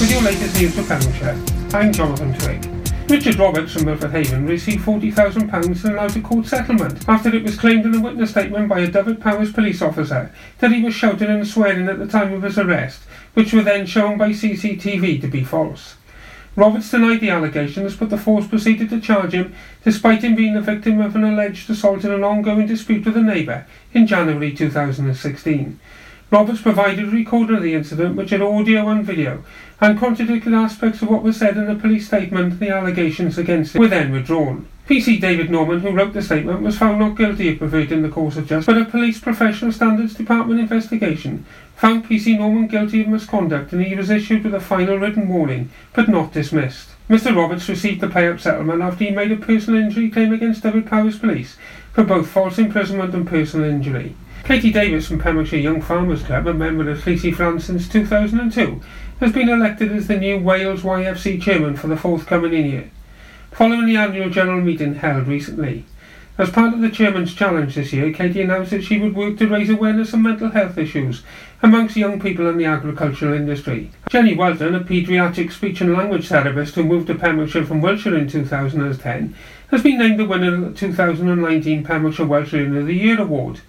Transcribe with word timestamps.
With 0.00 0.10
your 0.10 0.22
latest 0.22 0.60
news 0.60 0.74
for 0.74 0.82
Pembrokeshire, 0.82 1.40
I'm 1.72 1.92
Jonathan 1.92 2.34
Twig. 2.34 2.68
Richard 3.08 3.38
Roberts 3.38 3.72
from 3.72 3.84
Milford 3.84 4.10
Haven 4.10 4.44
received 4.44 4.84
£40,000 4.84 5.84
in 5.84 5.90
an 5.92 5.98
out-of-court 5.98 6.46
settlement 6.46 7.08
after 7.08 7.32
it 7.34 7.44
was 7.44 7.56
claimed 7.56 7.86
in 7.86 7.94
a 7.94 8.00
witness 8.00 8.30
statement 8.30 8.68
by 8.68 8.80
a 8.80 8.88
Dyfed-Powys 8.88 9.52
police 9.52 9.80
officer 9.80 10.34
that 10.58 10.72
he 10.72 10.82
was 10.82 10.94
shouting 10.94 11.28
and 11.28 11.46
swearing 11.46 11.88
at 11.88 12.00
the 12.00 12.08
time 12.08 12.32
of 12.32 12.42
his 12.42 12.58
arrest, 12.58 13.02
which 13.34 13.52
were 13.52 13.62
then 13.62 13.86
shown 13.86 14.18
by 14.18 14.30
CCTV 14.30 15.20
to 15.20 15.28
be 15.28 15.44
false. 15.44 15.94
Roberts 16.56 16.90
denied 16.90 17.20
the 17.20 17.30
allegations, 17.30 17.96
but 17.96 18.10
the 18.10 18.18
force 18.18 18.48
proceeded 18.48 18.90
to 18.90 19.00
charge 19.00 19.32
him 19.32 19.54
despite 19.84 20.24
him 20.24 20.34
being 20.34 20.54
the 20.54 20.60
victim 20.60 21.00
of 21.00 21.14
an 21.14 21.22
alleged 21.22 21.70
assault 21.70 22.04
in 22.04 22.10
an 22.10 22.24
ongoing 22.24 22.66
dispute 22.66 23.06
with 23.06 23.16
a 23.16 23.22
neighbour 23.22 23.64
in 23.92 24.08
January 24.08 24.52
2016. 24.52 25.78
Roberts 26.30 26.62
provided 26.62 27.04
a 27.04 27.10
recording 27.10 27.56
of 27.56 27.62
the 27.62 27.74
incident 27.74 28.16
which 28.16 28.30
had 28.30 28.40
audio 28.40 28.88
and 28.88 29.04
video 29.04 29.44
and 29.80 29.98
contradicted 29.98 30.54
aspects 30.54 31.02
of 31.02 31.08
what 31.08 31.22
was 31.22 31.36
said 31.36 31.56
in 31.56 31.66
the 31.66 31.74
police 31.74 32.06
statement 32.06 32.58
the 32.58 32.70
allegations 32.70 33.36
against 33.36 33.74
him 33.74 33.80
were 33.80 33.88
then 33.88 34.10
withdrawn. 34.10 34.66
PC 34.88 35.18
David 35.20 35.50
Norman, 35.50 35.80
who 35.80 35.90
wrote 35.90 36.12
the 36.12 36.20
statement, 36.20 36.60
was 36.60 36.76
found 36.76 36.98
not 36.98 37.16
guilty 37.16 37.48
of 37.48 37.58
perverting 37.58 38.02
the 38.02 38.08
course 38.08 38.36
of 38.36 38.46
justice, 38.46 38.66
but 38.66 38.80
a 38.80 38.84
Police 38.84 39.18
Professional 39.18 39.72
Standards 39.72 40.14
Department 40.14 40.60
investigation 40.60 41.46
found 41.76 42.06
PC 42.06 42.38
Norman 42.38 42.66
guilty 42.66 43.00
of 43.00 43.08
misconduct 43.08 43.72
and 43.72 43.84
he 43.84 43.94
was 43.94 44.10
issued 44.10 44.44
with 44.44 44.54
a 44.54 44.60
final 44.60 44.98
written 44.98 45.28
warning, 45.28 45.70
but 45.94 46.08
not 46.08 46.32
dismissed. 46.32 46.90
Mr 47.08 47.36
Roberts 47.36 47.68
received 47.68 48.00
the 48.00 48.08
payout 48.08 48.40
settlement 48.40 48.82
after 48.82 49.04
he 49.04 49.10
made 49.10 49.32
a 49.32 49.36
personal 49.36 49.80
injury 49.80 50.10
claim 50.10 50.32
against 50.32 50.62
Dyfed-Powys 50.62 51.18
Police 51.18 51.56
for 51.92 52.04
both 52.04 52.28
false 52.28 52.58
imprisonment 52.58 53.14
and 53.14 53.26
personal 53.26 53.68
injury. 53.68 54.14
Katie 54.44 54.72
Davis 54.72 55.08
from 55.08 55.18
Pembrokeshire 55.20 55.58
Young 55.58 55.80
Farmers 55.80 56.22
Club, 56.22 56.46
a 56.46 56.52
member 56.52 56.90
of 56.90 56.98
Llys-y-Fran 56.98 57.60
since 57.60 57.88
2002, 57.88 58.78
has 59.20 59.32
been 59.32 59.48
elected 59.48 59.90
as 59.90 60.06
the 60.06 60.18
new 60.18 60.38
Wales 60.38 60.82
YFC 60.82 61.40
chairman 61.40 61.76
for 61.76 61.86
the 61.86 61.96
forthcoming 61.96 62.52
year 62.52 62.90
following 63.54 63.86
the 63.86 63.96
annual 63.96 64.28
general 64.28 64.60
meeting 64.60 64.96
held 64.96 65.28
recently. 65.28 65.84
As 66.36 66.50
part 66.50 66.74
of 66.74 66.80
the 66.80 66.90
chairman's 66.90 67.32
challenge 67.32 67.76
this 67.76 67.92
year, 67.92 68.12
Katie 68.12 68.42
announced 68.42 68.72
that 68.72 68.82
she 68.82 68.98
would 68.98 69.14
work 69.14 69.38
to 69.38 69.46
raise 69.46 69.70
awareness 69.70 70.12
of 70.12 70.18
mental 70.18 70.50
health 70.50 70.76
issues 70.76 71.22
amongst 71.62 71.96
young 71.96 72.20
people 72.20 72.48
in 72.48 72.58
the 72.58 72.64
agricultural 72.64 73.32
industry. 73.32 73.92
Jenny 74.10 74.34
Walton, 74.34 74.74
a 74.74 74.80
paediatric 74.80 75.52
speech 75.52 75.80
and 75.80 75.94
language 75.94 76.26
therapist 76.26 76.74
who 76.74 76.82
moved 76.82 77.06
to 77.06 77.14
Pembrokeshire 77.14 77.64
from 77.64 77.80
Wiltshire 77.80 78.16
in 78.18 78.28
2010, 78.28 79.34
has 79.68 79.82
been 79.82 79.98
named 79.98 80.18
the 80.18 80.24
winner 80.24 80.52
of 80.52 80.60
the 80.60 80.78
2019 80.78 81.84
Pembrokeshire 81.84 82.26
Welsh 82.26 82.52
Learner 82.52 82.80
of 82.80 82.86
the 82.86 82.94
Year 82.94 83.20
award. 83.20 83.60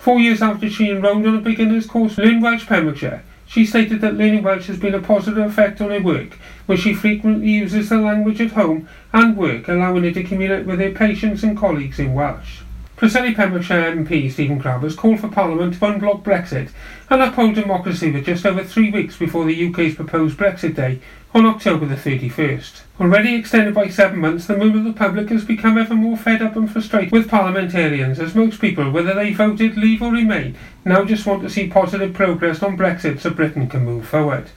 Four 0.00 0.18
years 0.18 0.40
after 0.40 0.70
she 0.70 0.88
enrolled 0.88 1.26
on 1.26 1.36
a 1.36 1.40
beginner's 1.42 1.86
course 1.86 2.16
Learn 2.16 2.40
Welsh 2.40 2.66
Pembrokeshire, 2.66 3.22
she 3.44 3.66
stated 3.66 4.00
that 4.00 4.14
learning 4.14 4.42
Welsh 4.42 4.66
has 4.68 4.78
been 4.78 4.94
a 4.94 4.98
positive 5.02 5.44
effect 5.44 5.78
on 5.82 5.90
her 5.90 6.00
work, 6.00 6.38
where 6.64 6.78
she 6.78 6.94
frequently 6.94 7.50
uses 7.50 7.90
the 7.90 7.98
language 7.98 8.40
at 8.40 8.52
home 8.52 8.88
and 9.12 9.36
work, 9.36 9.68
allowing 9.68 10.04
her 10.04 10.10
to 10.12 10.24
communicate 10.24 10.66
with 10.66 10.80
her 10.80 10.90
patients 10.90 11.42
and 11.42 11.54
colleagues 11.54 11.98
in 11.98 12.14
Welsh. 12.14 12.60
Preseli 12.96 13.36
Pembrokeshire 13.36 13.94
MP 13.94 14.32
Stephen 14.32 14.58
Crabb 14.58 14.84
has 14.84 14.96
called 14.96 15.20
for 15.20 15.28
Parliament 15.28 15.74
to 15.74 15.80
unblock 15.80 16.22
Brexit 16.22 16.70
and 17.10 17.20
uphold 17.20 17.54
democracy 17.54 18.10
with 18.10 18.24
just 18.24 18.46
over 18.46 18.64
three 18.64 18.90
weeks 18.90 19.18
before 19.18 19.44
the 19.44 19.68
UK's 19.68 19.96
proposed 19.96 20.38
Brexit 20.38 20.74
Day 20.74 21.00
on 21.32 21.46
October 21.46 21.86
the 21.86 21.94
31st. 21.94 22.80
Already 23.00 23.34
extended 23.36 23.72
by 23.72 23.88
seven 23.88 24.18
months, 24.18 24.46
the 24.46 24.56
mood 24.56 24.74
of 24.74 24.84
the 24.84 24.92
public 24.92 25.28
has 25.28 25.44
become 25.44 25.78
ever 25.78 25.94
more 25.94 26.16
fed 26.16 26.42
up 26.42 26.56
and 26.56 26.70
frustrated 26.70 27.12
with 27.12 27.28
parliamentarians, 27.28 28.18
as 28.18 28.34
most 28.34 28.60
people, 28.60 28.90
whether 28.90 29.14
they 29.14 29.32
voted 29.32 29.76
leave 29.76 30.02
or 30.02 30.10
remain, 30.10 30.56
now 30.84 31.04
just 31.04 31.26
want 31.26 31.42
to 31.42 31.50
see 31.50 31.68
positive 31.68 32.12
progress 32.12 32.62
on 32.62 32.76
Brexit 32.76 33.20
so 33.20 33.30
Britain 33.30 33.68
can 33.68 33.84
move 33.84 34.08
forward. 34.08 34.50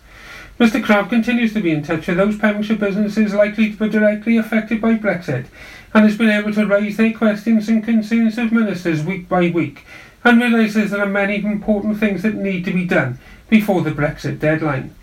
Mr 0.59 0.83
Crabb 0.83 1.09
continues 1.09 1.53
to 1.53 1.61
be 1.61 1.71
in 1.71 1.83
touch 1.83 2.07
with 2.07 2.17
those 2.17 2.37
Pembrokeshire 2.37 2.77
businesses 2.77 3.33
likely 3.33 3.71
to 3.71 3.77
be 3.77 3.89
directly 3.89 4.37
affected 4.37 4.81
by 4.81 4.95
Brexit 4.95 5.45
and 5.93 6.05
has 6.05 6.17
been 6.17 6.29
able 6.29 6.53
to 6.53 6.65
raise 6.65 6.97
their 6.97 7.13
questions 7.13 7.69
and 7.69 7.83
concerns 7.83 8.37
of 8.37 8.51
ministers 8.51 9.03
week 9.03 9.29
by 9.29 9.49
week 9.49 9.85
and 10.23 10.41
realises 10.41 10.89
there 10.89 11.01
are 11.01 11.07
many 11.07 11.43
important 11.43 11.99
things 11.99 12.23
that 12.23 12.35
need 12.35 12.65
to 12.65 12.71
be 12.71 12.85
done 12.85 13.19
before 13.49 13.81
the 13.81 13.91
Brexit 13.91 14.39
deadline. 14.39 14.93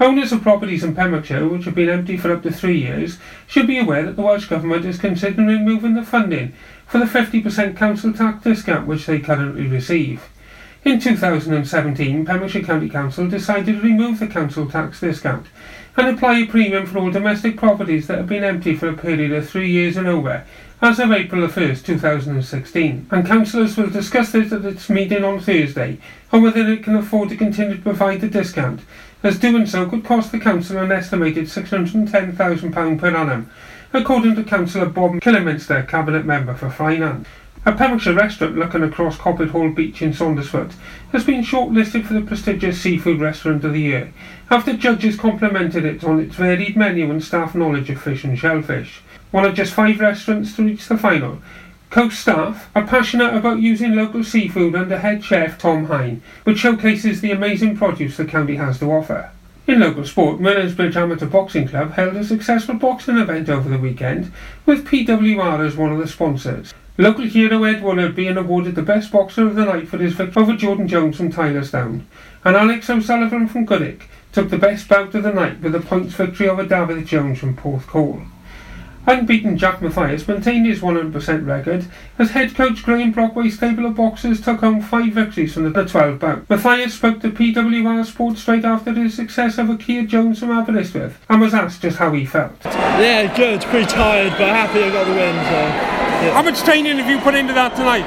Owners 0.00 0.32
of 0.32 0.40
properties 0.40 0.82
in 0.82 0.94
Pembrokeshire 0.94 1.46
which 1.46 1.66
have 1.66 1.74
been 1.74 1.90
empty 1.90 2.16
for 2.16 2.32
up 2.32 2.42
to 2.44 2.50
three 2.50 2.78
years 2.78 3.18
should 3.46 3.66
be 3.66 3.78
aware 3.78 4.02
that 4.02 4.16
the 4.16 4.22
Welsh 4.22 4.46
Government 4.46 4.86
is 4.86 4.98
considering 4.98 5.46
removing 5.46 5.92
the 5.92 6.02
funding 6.02 6.54
for 6.86 6.96
the 6.96 7.04
50% 7.04 7.76
council 7.76 8.10
tax 8.10 8.42
discount 8.42 8.86
which 8.86 9.04
they 9.04 9.18
currently 9.18 9.66
receive. 9.66 10.30
In 10.86 10.98
2017, 10.98 12.24
Pembrokeshire 12.24 12.62
County 12.62 12.88
Council 12.88 13.28
decided 13.28 13.76
to 13.76 13.82
remove 13.82 14.18
the 14.18 14.26
council 14.26 14.66
tax 14.66 15.00
discount 15.00 15.48
and 15.98 16.08
apply 16.08 16.38
a 16.38 16.46
premium 16.46 16.86
for 16.86 16.98
all 16.98 17.10
domestic 17.10 17.58
properties 17.58 18.06
that 18.06 18.16
have 18.16 18.26
been 18.26 18.42
empty 18.42 18.74
for 18.74 18.88
a 18.88 18.96
period 18.96 19.32
of 19.32 19.46
three 19.46 19.70
years 19.70 19.98
and 19.98 20.08
over, 20.08 20.46
as 20.80 20.98
of 20.98 21.12
April 21.12 21.42
1, 21.42 21.50
2016. 21.76 23.06
And 23.10 23.26
councillors 23.26 23.76
will 23.76 23.90
discuss 23.90 24.32
this 24.32 24.50
at 24.50 24.64
its 24.64 24.88
meeting 24.88 25.24
on 25.24 25.40
Thursday 25.40 25.98
on 26.32 26.42
whether 26.42 26.66
it 26.66 26.82
can 26.82 26.96
afford 26.96 27.28
to 27.28 27.36
continue 27.36 27.76
to 27.76 27.82
provide 27.82 28.22
the 28.22 28.28
discount, 28.28 28.80
as 29.22 29.38
doing 29.38 29.66
so 29.66 29.88
could 29.88 30.04
cost 30.04 30.32
the 30.32 30.38
council 30.38 30.78
an 30.78 30.92
estimated 30.92 31.44
£610,000 31.44 32.98
per 32.98 33.16
annum, 33.16 33.50
according 33.92 34.34
to 34.34 34.44
Councillor 34.44 34.86
Bob 34.86 35.12
Kilminster, 35.20 35.86
Cabinet 35.86 36.24
Member 36.24 36.54
for 36.54 36.70
Finance. 36.70 37.26
A 37.66 37.72
Pembrokeshire 37.72 38.14
restaurant 38.14 38.56
looking 38.56 38.82
across 38.82 39.18
Coppet 39.18 39.50
Hall 39.50 39.70
Beach 39.70 40.00
in 40.00 40.12
Saundersfoot 40.14 40.72
has 41.12 41.24
been 41.24 41.42
shortlisted 41.42 42.06
for 42.06 42.14
the 42.14 42.22
prestigious 42.22 42.80
Seafood 42.80 43.20
Restaurant 43.20 43.62
of 43.64 43.74
the 43.74 43.82
Year 43.82 44.14
after 44.50 44.72
judges 44.72 45.18
complimented 45.18 45.84
it 45.84 46.02
on 46.02 46.20
its 46.20 46.34
varied 46.36 46.74
menu 46.74 47.10
and 47.10 47.22
staff 47.22 47.54
knowledge 47.54 47.90
of 47.90 48.00
fish 48.00 48.24
and 48.24 48.38
shellfish. 48.38 49.02
One 49.30 49.44
of 49.44 49.54
just 49.54 49.74
five 49.74 50.00
restaurants 50.00 50.56
to 50.56 50.64
reach 50.64 50.88
the 50.88 50.96
final, 50.96 51.42
Coast 51.90 52.20
staff 52.20 52.70
are 52.76 52.86
passionate 52.86 53.34
about 53.34 53.58
using 53.58 53.96
local 53.96 54.22
seafood 54.22 54.76
under 54.76 54.96
head 54.96 55.24
chef 55.24 55.58
Tom 55.58 55.86
Hine, 55.86 56.22
which 56.44 56.58
showcases 56.58 57.20
the 57.20 57.32
amazing 57.32 57.76
produce 57.76 58.16
the 58.16 58.24
county 58.24 58.54
has 58.54 58.78
to 58.78 58.92
offer. 58.92 59.30
In 59.66 59.80
local 59.80 60.04
sport, 60.04 60.38
Merlins 60.38 60.76
Bridge 60.76 60.96
Amateur 60.96 61.26
Boxing 61.26 61.66
Club 61.66 61.94
held 61.94 62.14
a 62.14 62.22
successful 62.22 62.76
boxing 62.76 63.18
event 63.18 63.48
over 63.48 63.68
the 63.68 63.76
weekend, 63.76 64.30
with 64.66 64.86
PWR 64.86 65.66
as 65.66 65.76
one 65.76 65.90
of 65.90 65.98
the 65.98 66.06
sponsors. 66.06 66.72
Local 66.96 67.24
hero 67.24 67.64
Ed 67.64 67.82
Woolard 67.82 68.14
being 68.14 68.36
awarded 68.36 68.76
the 68.76 68.82
best 68.82 69.10
boxer 69.10 69.48
of 69.48 69.56
the 69.56 69.64
night 69.64 69.88
for 69.88 69.98
his 69.98 70.12
victory 70.12 70.44
over 70.44 70.54
Jordan 70.54 70.86
Jones 70.86 71.16
from 71.16 71.32
Tylerstown, 71.32 72.02
and 72.44 72.56
Alex 72.56 72.88
O'Sullivan 72.88 73.48
from 73.48 73.64
Goodwick 73.64 74.08
took 74.30 74.48
the 74.48 74.58
best 74.58 74.86
bout 74.86 75.12
of 75.16 75.24
the 75.24 75.32
night 75.32 75.60
with 75.60 75.74
a 75.74 75.80
points 75.80 76.14
victory 76.14 76.48
over 76.48 76.64
David 76.64 77.04
Jones 77.06 77.40
from 77.40 77.56
Porthcawl. 77.56 78.28
Unbeaten 79.10 79.58
Jack 79.58 79.82
Mathias 79.82 80.28
maintained 80.28 80.66
his 80.66 80.78
100% 80.78 81.44
record 81.44 81.86
as 82.16 82.30
head 82.30 82.54
coach 82.54 82.84
Graham 82.84 83.12
Brockway's 83.12 83.56
stable 83.56 83.86
of 83.86 83.96
boxers 83.96 84.40
took 84.40 84.60
home 84.60 84.80
five 84.80 85.12
victories 85.12 85.54
from 85.54 85.70
the 85.70 85.84
12 85.84 86.20
bout. 86.20 86.48
Mathias 86.48 86.94
spoke 86.94 87.20
to 87.22 87.30
PWR 87.30 88.06
Sports 88.06 88.42
straight 88.42 88.64
after 88.64 88.92
his 88.92 89.14
success 89.14 89.58
over 89.58 89.76
Keir 89.76 90.04
Jones 90.04 90.38
from 90.38 90.52
Aberystwyth 90.52 91.18
and 91.28 91.40
was 91.40 91.54
asked 91.54 91.82
just 91.82 91.98
how 91.98 92.12
he 92.12 92.24
felt. 92.24 92.52
Yeah, 92.64 93.36
good. 93.36 93.62
Pretty 93.62 93.86
tired, 93.86 94.30
but 94.38 94.48
happy 94.48 94.84
I 94.84 94.90
got 94.90 95.04
the 95.04 95.12
win. 95.12 95.34
So. 95.34 95.50
Yeah. 96.22 96.34
How 96.34 96.42
much 96.42 96.60
training 96.60 96.98
have 96.98 97.10
you 97.10 97.18
put 97.18 97.34
into 97.34 97.52
that 97.54 97.74
tonight? 97.74 98.06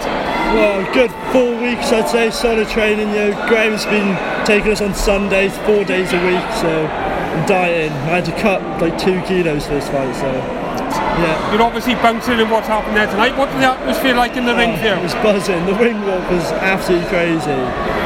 Well, 0.55 0.93
good 0.93 1.11
four 1.33 1.59
weeks, 1.61 1.91
I'd 1.91 2.07
say. 2.07 2.31
Solid 2.31 2.69
training. 2.69 3.09
You 3.09 3.15
know, 3.15 3.47
Graham's 3.49 3.85
been 3.85 4.15
taking 4.45 4.71
us 4.71 4.79
on 4.79 4.93
Sundays, 4.93 5.57
four 5.65 5.83
days 5.83 6.13
a 6.13 6.25
week, 6.25 6.47
so 6.61 6.87
I'm 6.87 7.45
dieting. 7.45 7.91
I 7.91 8.21
had 8.21 8.25
to 8.25 8.31
cut 8.39 8.61
like 8.81 8.97
two 8.97 9.21
kilos 9.23 9.67
for 9.67 9.73
this 9.73 9.89
fight, 9.89 10.15
so 10.15 10.62
yeah. 10.97 11.51
You're 11.51 11.61
obviously 11.61 11.95
bouncing 11.95 12.39
in 12.39 12.49
what's 12.49 12.67
happened 12.67 12.95
there 12.95 13.07
tonight. 13.07 13.37
What 13.37 13.49
did 13.51 13.61
the 13.61 13.71
atmosphere 13.73 14.15
like 14.15 14.37
in 14.37 14.45
the 14.45 14.53
oh, 14.53 14.57
ring 14.57 14.77
here? 14.77 14.95
It 14.95 15.03
was 15.03 15.13
buzzing. 15.15 15.65
The 15.65 15.75
ring 15.75 15.99
walk 16.05 16.29
was 16.29 16.45
absolutely 16.63 17.07
crazy. 17.09 17.59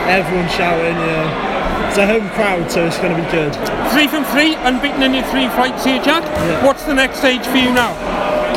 Everyone 0.07 0.49
shouting, 0.49 0.95
know. 0.95 1.87
It's 1.87 1.97
a 1.97 2.05
home 2.05 2.29
crowd, 2.31 2.69
so 2.69 2.85
it's 2.85 2.97
going 2.99 3.15
to 3.15 3.21
be 3.21 3.29
good. 3.31 3.53
Three 3.91 4.07
from 4.07 4.25
three, 4.25 4.55
unbeaten 4.55 5.01
in 5.03 5.13
your 5.13 5.23
three 5.31 5.47
fights 5.49 5.85
here, 5.85 6.01
Jack. 6.03 6.23
Yeah. 6.23 6.65
What's 6.65 6.83
the 6.83 6.93
next 6.93 7.19
stage 7.19 7.45
for 7.47 7.57
you 7.57 7.71
now? 7.73 7.95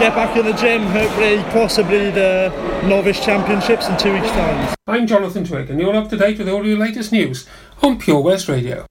get 0.00 0.14
back 0.14 0.34
in 0.34 0.46
the 0.46 0.54
gym, 0.54 0.82
hopefully, 0.84 1.42
possibly 1.50 2.10
the 2.10 2.48
novice 2.86 3.22
championships 3.22 3.86
in 3.86 3.98
two 3.98 4.14
weeks' 4.14 4.30
time. 4.30 4.74
I'm 4.86 5.06
Jonathan 5.06 5.44
Twig, 5.44 5.68
and 5.68 5.78
you're 5.78 5.94
up 5.94 6.08
to 6.08 6.16
date 6.16 6.38
with 6.38 6.48
all 6.48 6.64
your 6.64 6.78
latest 6.78 7.12
news 7.12 7.46
on 7.82 7.98
Pure 7.98 8.22
West 8.22 8.48
Radio. 8.48 8.86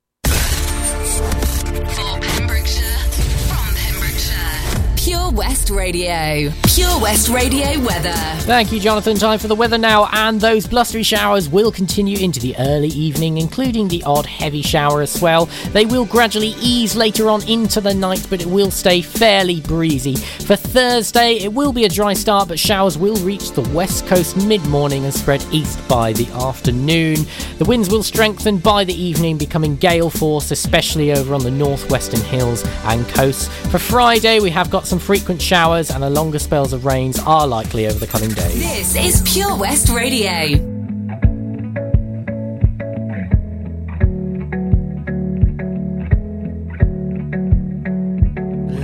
West 5.39 5.69
Radio. 5.69 6.51
Pure 6.63 6.99
West 6.99 7.29
Radio 7.29 7.79
weather. 7.85 8.11
Thank 8.41 8.73
you, 8.73 8.79
Jonathan. 8.81 9.15
Time 9.15 9.39
for 9.39 9.47
the 9.47 9.55
weather 9.55 9.77
now, 9.77 10.09
and 10.11 10.41
those 10.41 10.67
blustery 10.67 11.01
showers 11.01 11.47
will 11.47 11.71
continue 11.71 12.17
into 12.17 12.41
the 12.41 12.53
early 12.57 12.89
evening, 12.89 13.37
including 13.37 13.87
the 13.87 14.03
odd 14.03 14.25
heavy 14.25 14.61
shower 14.61 15.01
as 15.01 15.21
well. 15.21 15.45
They 15.71 15.85
will 15.85 16.03
gradually 16.03 16.55
ease 16.59 16.93
later 16.93 17.29
on 17.29 17.41
into 17.47 17.79
the 17.79 17.93
night, 17.93 18.27
but 18.29 18.41
it 18.41 18.47
will 18.47 18.69
stay 18.69 19.01
fairly 19.01 19.61
breezy. 19.61 20.17
For 20.17 20.57
Thursday, 20.57 21.35
it 21.35 21.53
will 21.53 21.71
be 21.71 21.85
a 21.85 21.89
dry 21.89 22.15
start, 22.15 22.49
but 22.49 22.59
showers 22.59 22.97
will 22.97 23.15
reach 23.23 23.51
the 23.51 23.67
west 23.69 24.07
coast 24.07 24.35
mid 24.45 24.65
morning 24.65 25.05
and 25.05 25.13
spread 25.13 25.41
east 25.53 25.79
by 25.87 26.11
the 26.11 26.27
afternoon. 26.33 27.15
The 27.59 27.65
winds 27.65 27.89
will 27.89 28.03
strengthen 28.03 28.57
by 28.57 28.83
the 28.83 29.01
evening, 29.01 29.37
becoming 29.37 29.77
gale 29.77 30.09
force, 30.09 30.51
especially 30.51 31.13
over 31.13 31.33
on 31.33 31.43
the 31.43 31.51
northwestern 31.51 32.19
hills 32.25 32.65
and 32.83 33.07
coasts. 33.07 33.47
For 33.69 33.79
Friday, 33.79 34.41
we 34.41 34.49
have 34.49 34.69
got 34.69 34.85
some 34.85 34.99
frequent 34.99 35.28
showers 35.37 35.91
and 35.91 36.03
a 36.03 36.09
longer 36.09 36.39
spells 36.39 36.73
of 36.73 36.85
rains 36.85 37.19
are 37.19 37.45
likely 37.45 37.85
over 37.85 37.99
the 37.99 38.07
coming 38.07 38.29
days. 38.29 38.93
This 38.93 38.95
is 38.95 39.33
Pure 39.33 39.57
West 39.57 39.89
Radio. 39.89 40.57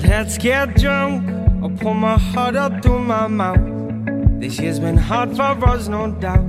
Let's 0.07 0.37
get 0.37 0.75
drunk. 0.75 1.29
I'll 1.63 1.69
pull 1.77 1.93
my 1.93 2.17
heart 2.17 2.55
up 2.55 2.83
through 2.83 2.99
my 2.99 3.27
mouth. 3.27 4.39
This 4.39 4.59
year's 4.59 4.79
been 4.79 4.97
hard 4.97 5.35
for 5.35 5.67
us, 5.69 5.87
no 5.87 6.11
doubt. 6.11 6.45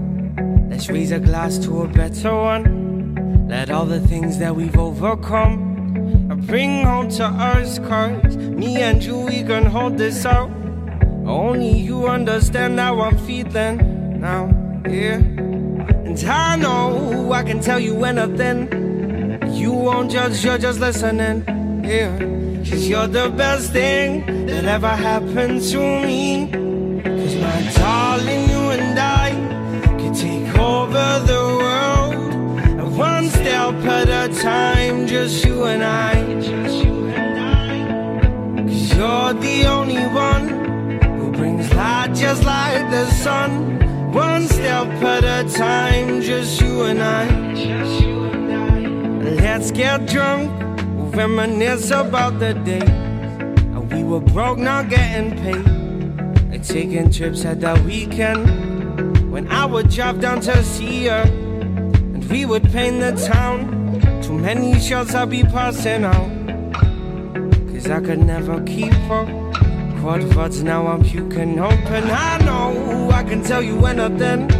Let's 0.69 0.89
raise 0.89 1.13
a 1.13 1.19
glass 1.19 1.59
to 1.59 1.83
a 1.83 1.89
better 1.89 2.35
one. 2.35 3.49
Let 3.49 3.71
all 3.71 3.87
the 3.87 4.01
things 4.01 4.39
that 4.39 4.55
we've 4.55 4.77
overcome 4.77 5.75
bring 6.47 6.85
home 6.85 7.09
to 7.11 7.25
us. 7.25 7.79
Cause 7.79 8.37
me 8.37 8.77
and 8.83 9.03
you, 9.03 9.19
we 9.19 9.43
can 9.43 9.67
hold 9.67 9.99
this 9.99 10.25
out. 10.27 10.50
Only 11.27 11.77
you 11.79 12.06
understand 12.06 12.79
how 12.79 13.00
I'm 13.00 13.19
feeling 13.19 14.21
now, 14.21 14.47
yeah. 14.88 15.17
And 15.17 16.25
I 16.25 16.56
know 16.56 17.33
I 17.33 17.43
can 17.43 17.61
tell 17.61 17.81
you 17.81 18.05
anything. 18.05 18.69
You 19.53 19.73
won't 19.73 20.11
judge, 20.11 20.44
you're 20.44 20.59
just 20.59 20.79
listening, 20.79 21.44
yeah. 21.85 22.19
Cause 22.69 22.88
you're 22.88 23.06
the 23.06 23.29
best 23.31 23.73
thing 23.73 24.47
that 24.47 24.65
ever 24.65 24.88
happened 24.88 25.62
to 25.62 25.79
me. 25.79 26.49
Cause 27.03 27.37
my 27.37 27.73
darling, 27.75 28.49
you 28.49 28.71
and 28.71 28.99
I 28.99 29.31
can 29.99 30.15
take 30.15 30.59
over 30.59 31.27
the 31.27 31.46
step 33.67 33.85
at 33.87 34.31
a 34.31 34.41
time, 34.41 35.07
just 35.07 35.45
you 35.45 35.65
and 35.65 35.83
I. 35.83 36.15
Cause 38.63 38.95
you're 38.95 39.35
the 39.35 39.67
only 39.67 40.07
one 40.07 40.49
who 41.19 41.33
brings 41.33 41.73
light 41.75 42.15
just 42.15 42.45
like 42.45 42.89
the 42.91 43.07
sun. 43.07 44.13
One 44.13 44.47
step 44.47 44.87
at 45.03 45.25
a 45.25 45.51
time, 45.53 46.23
just 46.23 46.61
you 46.61 46.83
and 46.83 47.03
I. 47.03 47.27
Let's 49.35 49.73
get 49.73 50.07
drunk, 50.07 50.51
reminisce 51.17 51.91
about 51.91 52.39
the 52.39 52.55
day. 52.55 52.87
We 53.91 54.05
were 54.05 54.21
broke, 54.21 54.59
not 54.59 54.91
getting 54.91 55.33
paid. 55.43 55.65
Taking 56.62 57.12
trips 57.12 57.45
at 57.45 57.61
the 57.61 57.81
weekend. 57.87 59.31
When 59.31 59.47
I 59.49 59.67
would 59.67 59.89
drive 59.89 60.21
down 60.21 60.41
to 60.41 60.65
see 60.65 61.07
her, 61.07 61.25
we 62.28 62.44
would 62.44 62.64
paint 62.73 63.00
the 63.00 63.12
town. 63.26 64.20
Too 64.23 64.38
many 64.38 64.78
shots 64.81 65.14
I'd 65.14 65.31
be 65.31 65.43
passing 65.43 66.05
out. 66.05 66.31
Cause 67.73 67.88
I 67.90 68.00
could 68.00 68.20
never 68.20 68.62
keep 68.64 68.93
her 69.08 69.25
quad 70.00 70.23
words, 70.34 70.62
now 70.62 70.87
I'm 70.87 71.02
puking 71.02 71.58
open. 71.58 72.05
I 72.11 72.38
know 72.44 73.11
I 73.11 73.23
can 73.25 73.43
tell 73.43 73.62
you 73.62 73.84
anything. 73.87 74.50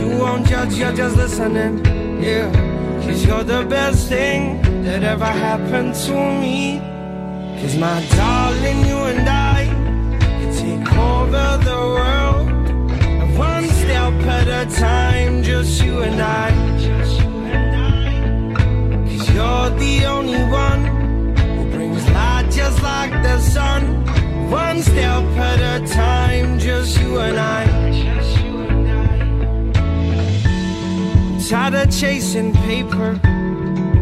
You 0.00 0.18
won't 0.18 0.46
judge, 0.46 0.74
you're 0.74 0.92
just 0.92 1.16
listening. 1.16 1.84
Yeah, 2.22 2.50
cause 3.02 3.24
you're 3.26 3.44
the 3.44 3.64
best 3.64 4.08
thing 4.08 4.62
that 4.84 5.02
ever 5.02 5.24
happened 5.24 5.94
to 6.06 6.14
me. 6.40 6.78
Cause 7.60 7.76
my 7.76 8.04
darling, 8.16 8.86
you 8.86 8.98
and 9.12 9.28
I 9.28 9.66
can 10.38 10.52
take 10.54 10.92
over 10.96 11.64
the 11.64 11.76
world. 11.76 12.31
Step 14.02 14.26
at 14.26 14.48
a 14.48 14.80
time, 14.80 15.44
just 15.44 15.80
you 15.80 16.00
and 16.00 16.20
I. 16.20 16.50
Cause 19.06 19.30
you're 19.32 19.70
the 19.78 20.06
only 20.06 20.42
one 20.50 21.36
who 21.36 21.70
brings 21.70 22.04
light 22.10 22.50
just 22.50 22.82
like 22.82 23.12
the 23.22 23.38
sun. 23.38 24.04
One 24.50 24.82
step 24.82 25.22
at 25.38 25.60
a 25.60 25.86
time, 25.86 26.58
just 26.58 26.98
you 27.00 27.20
and 27.20 27.38
I. 27.38 27.64
Tired 31.48 31.74
of 31.74 31.96
chasing 31.96 32.52
paper, 32.54 33.20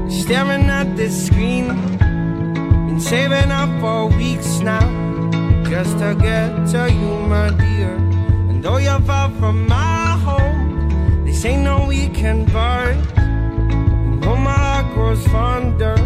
staring 0.08 0.70
at 0.70 0.96
this 0.96 1.26
screen. 1.26 1.66
Been 1.98 3.00
saving 3.00 3.50
up 3.50 3.68
for 3.80 4.06
weeks 4.16 4.60
now, 4.60 4.80
just 5.68 5.98
to 5.98 6.16
get 6.18 6.66
to 6.72 6.90
you, 6.90 7.12
my 7.28 7.50
dear. 7.50 8.09
And 8.60 8.66
though 8.66 8.76
you're 8.76 9.00
far 9.00 9.30
from 9.40 9.66
my 9.66 10.18
home, 10.22 11.24
this 11.24 11.46
ain't 11.46 11.62
no 11.62 11.86
weekend 11.86 12.52
bar. 12.52 12.92
Oh, 14.28 14.36
my 14.36 14.52
heart 14.52 14.92
grows 14.92 15.26
fonder. 15.28 15.96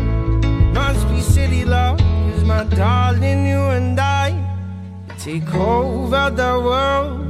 Must 0.73 1.09
be 1.09 1.21
city 1.21 1.65
love, 1.65 2.01
is 2.33 2.45
my 2.45 2.63
darling, 2.63 3.45
you 3.49 3.59
and 3.59 3.99
I 3.99 4.39
take 5.19 5.53
over 5.53 6.31
the 6.31 6.61
world 6.63 7.27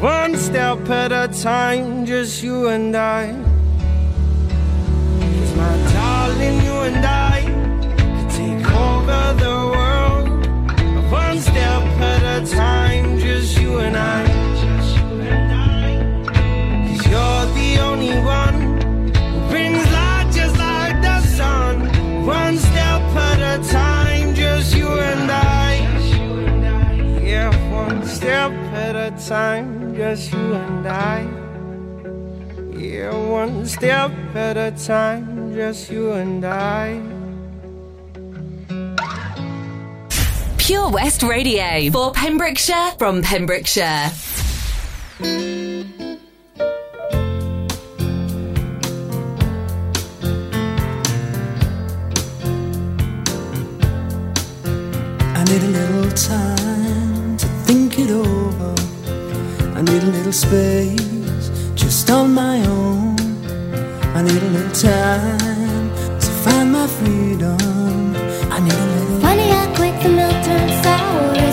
one 0.00 0.36
step 0.36 0.90
at 0.90 1.12
a 1.12 1.28
time, 1.40 2.04
just 2.04 2.42
you 2.42 2.66
and 2.66 2.96
I. 2.96 3.30
Cause 5.20 5.54
my 5.54 5.76
darling, 5.92 6.56
you 6.66 6.76
and 6.88 7.06
I 7.06 7.42
take 8.28 8.66
over 8.72 9.22
the 9.38 9.56
world 9.74 11.12
one 11.12 11.38
step 11.38 11.84
at 12.10 12.42
a 12.42 12.56
time, 12.56 13.20
just 13.20 13.56
you 13.60 13.78
and 13.78 13.96
I. 13.96 14.37
only 17.90 18.14
one 18.20 18.58
who 19.32 19.40
brings 19.50 19.82
light 19.96 20.28
just 20.32 20.56
like 20.58 20.96
the 21.08 21.20
sun, 21.38 21.74
one 22.26 22.56
step 22.58 23.02
at 23.28 23.40
a 23.54 23.56
time, 23.72 24.34
just 24.34 24.76
you 24.76 24.88
and 24.88 25.30
I 25.30 25.58
step 28.18 28.52
at 28.72 28.96
a 28.96 29.10
time, 29.28 29.94
just 29.94 30.32
you 30.32 30.54
and 30.54 30.88
I. 30.88 31.22
Yeah, 32.76 33.14
one 33.14 33.64
step 33.66 34.10
at 34.34 34.56
a 34.56 34.72
time, 34.72 35.54
just 35.54 35.90
you 35.90 36.12
and 36.12 36.44
I. 36.44 37.00
Pure 40.56 40.90
West 40.90 41.22
Radio 41.22 41.90
for 41.92 42.12
Pembrokeshire 42.12 42.92
from 42.98 43.22
Pembrokeshire. 43.22 44.10
Little 60.28 60.48
space 60.48 61.48
just 61.74 62.10
on 62.10 62.34
my 62.34 62.58
own. 62.66 63.16
I 64.14 64.22
need 64.22 64.42
a 64.42 64.50
little 64.50 64.72
time 64.72 65.88
to 66.20 66.30
find 66.44 66.72
my 66.72 66.86
freedom. 66.86 68.14
I 68.52 68.60
need 68.60 68.72
a 68.72 68.86
little. 68.94 69.20
Funny 69.20 69.48
how 69.48 69.74
quick 69.74 69.94
the 70.02 70.10
milk 70.10 70.44
turns 70.44 70.82
sour, 70.82 71.47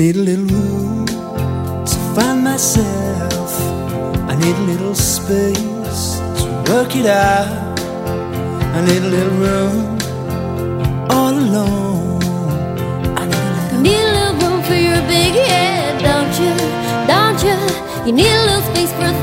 need 0.00 0.16
a 0.16 0.18
little 0.18 0.46
room 0.46 1.04
to 1.84 1.96
find 2.14 2.42
myself. 2.42 3.52
I 4.30 4.34
need 4.34 4.56
a 4.56 4.66
little 4.72 4.94
space 4.94 6.16
to 6.40 6.64
work 6.68 6.96
it 6.96 7.04
out. 7.04 7.78
I 8.76 8.80
need 8.86 9.02
a 9.02 9.10
little 9.16 9.36
room 9.44 9.98
all 11.10 11.34
alone. 11.44 12.22
I 13.20 13.26
need 13.26 13.44
a 13.44 13.52
little, 13.58 13.80
need 13.82 14.04
a 14.08 14.12
little 14.16 14.36
room 14.42 14.62
for 14.62 14.78
your 14.88 15.02
big 15.14 15.34
head, 15.34 16.00
don't 16.10 16.34
you? 16.42 16.54
Don't 17.12 17.40
you? 17.46 17.58
You 18.06 18.12
need 18.20 18.32
a 18.40 18.44
little 18.48 18.64
space 18.72 18.92
for 18.94 19.04
a 19.04 19.16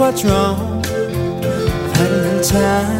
what's 0.00 0.24
wrong. 0.24 0.82
I've 0.86 1.96
had 1.96 2.10
little 2.10 2.42
time, 2.42 2.99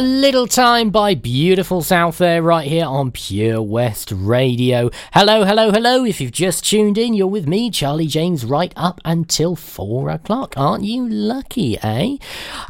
A 0.00 0.02
Little 0.02 0.46
Time 0.46 0.88
by 0.88 1.14
Beautiful 1.14 1.82
South 1.82 2.16
there, 2.16 2.42
right 2.42 2.66
here 2.66 2.86
on 2.86 3.10
Pure 3.10 3.60
West 3.60 4.10
Radio. 4.16 4.88
Hello, 5.12 5.44
hello, 5.44 5.70
hello. 5.70 6.06
If 6.06 6.22
you've 6.22 6.32
just 6.32 6.64
tuned 6.64 6.96
in, 6.96 7.12
you're 7.12 7.26
with 7.26 7.46
me, 7.46 7.70
Charlie 7.70 8.06
James, 8.06 8.46
right 8.46 8.72
up 8.76 9.02
until 9.04 9.54
four 9.54 10.08
o'clock. 10.08 10.54
Aren't 10.56 10.84
you 10.84 11.06
lucky, 11.06 11.76
eh? 11.82 12.16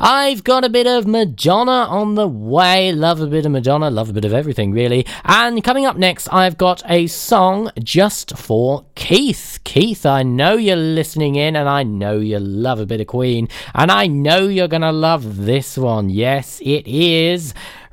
I've 0.00 0.42
got 0.42 0.64
a 0.64 0.68
bit 0.68 0.88
of 0.88 1.06
Madonna 1.06 1.70
on 1.70 2.16
the 2.16 2.26
way. 2.26 2.90
Love 2.90 3.20
a 3.20 3.28
bit 3.28 3.46
of 3.46 3.52
Madonna, 3.52 3.90
love 3.90 4.10
a 4.10 4.12
bit 4.12 4.24
of 4.24 4.32
everything, 4.32 4.72
really. 4.72 5.06
And 5.24 5.62
coming 5.62 5.86
up 5.86 5.96
next, 5.96 6.26
I've 6.32 6.58
got 6.58 6.82
a 6.90 7.06
song 7.06 7.70
just 7.78 8.36
for 8.36 8.86
Keith. 8.96 9.60
Keith, 9.62 10.04
I 10.04 10.24
know 10.24 10.54
you're 10.54 10.74
listening 10.74 11.36
in, 11.36 11.54
and 11.54 11.68
I 11.68 11.84
know 11.84 12.18
you 12.18 12.40
love 12.40 12.80
a 12.80 12.86
bit 12.86 13.00
of 13.00 13.06
Queen, 13.06 13.46
and 13.72 13.92
I 13.92 14.08
know 14.08 14.48
you're 14.48 14.66
gonna 14.66 14.90
love 14.90 15.44
this 15.46 15.78
one. 15.78 16.10
Yes, 16.10 16.60
it 16.64 16.88
is 16.88 17.19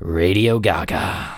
Radio 0.00 0.58
Gaga. 0.58 1.37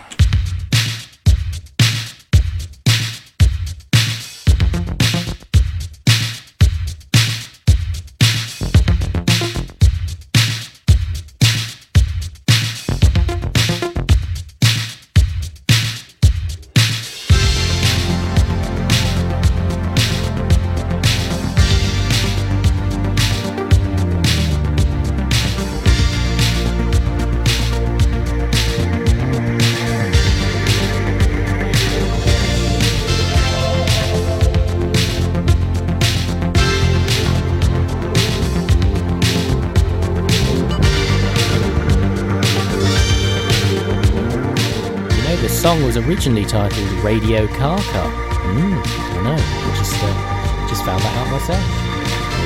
Originally 46.11 46.45
titled 46.45 46.91
Radio 47.05 47.47
Kaka. 47.47 48.11
Hmm, 48.11 48.75
I 48.75 49.15
don't 49.15 49.23
know. 49.23 49.37
I 49.39 49.77
just, 49.79 49.95
uh, 50.03 50.69
just 50.69 50.85
found 50.85 51.01
that 51.03 51.17
out 51.17 51.31
myself. 51.31 51.63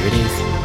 Here 0.03 0.07
it 0.07 0.61
is. 0.61 0.64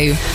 Radio. 0.00 0.29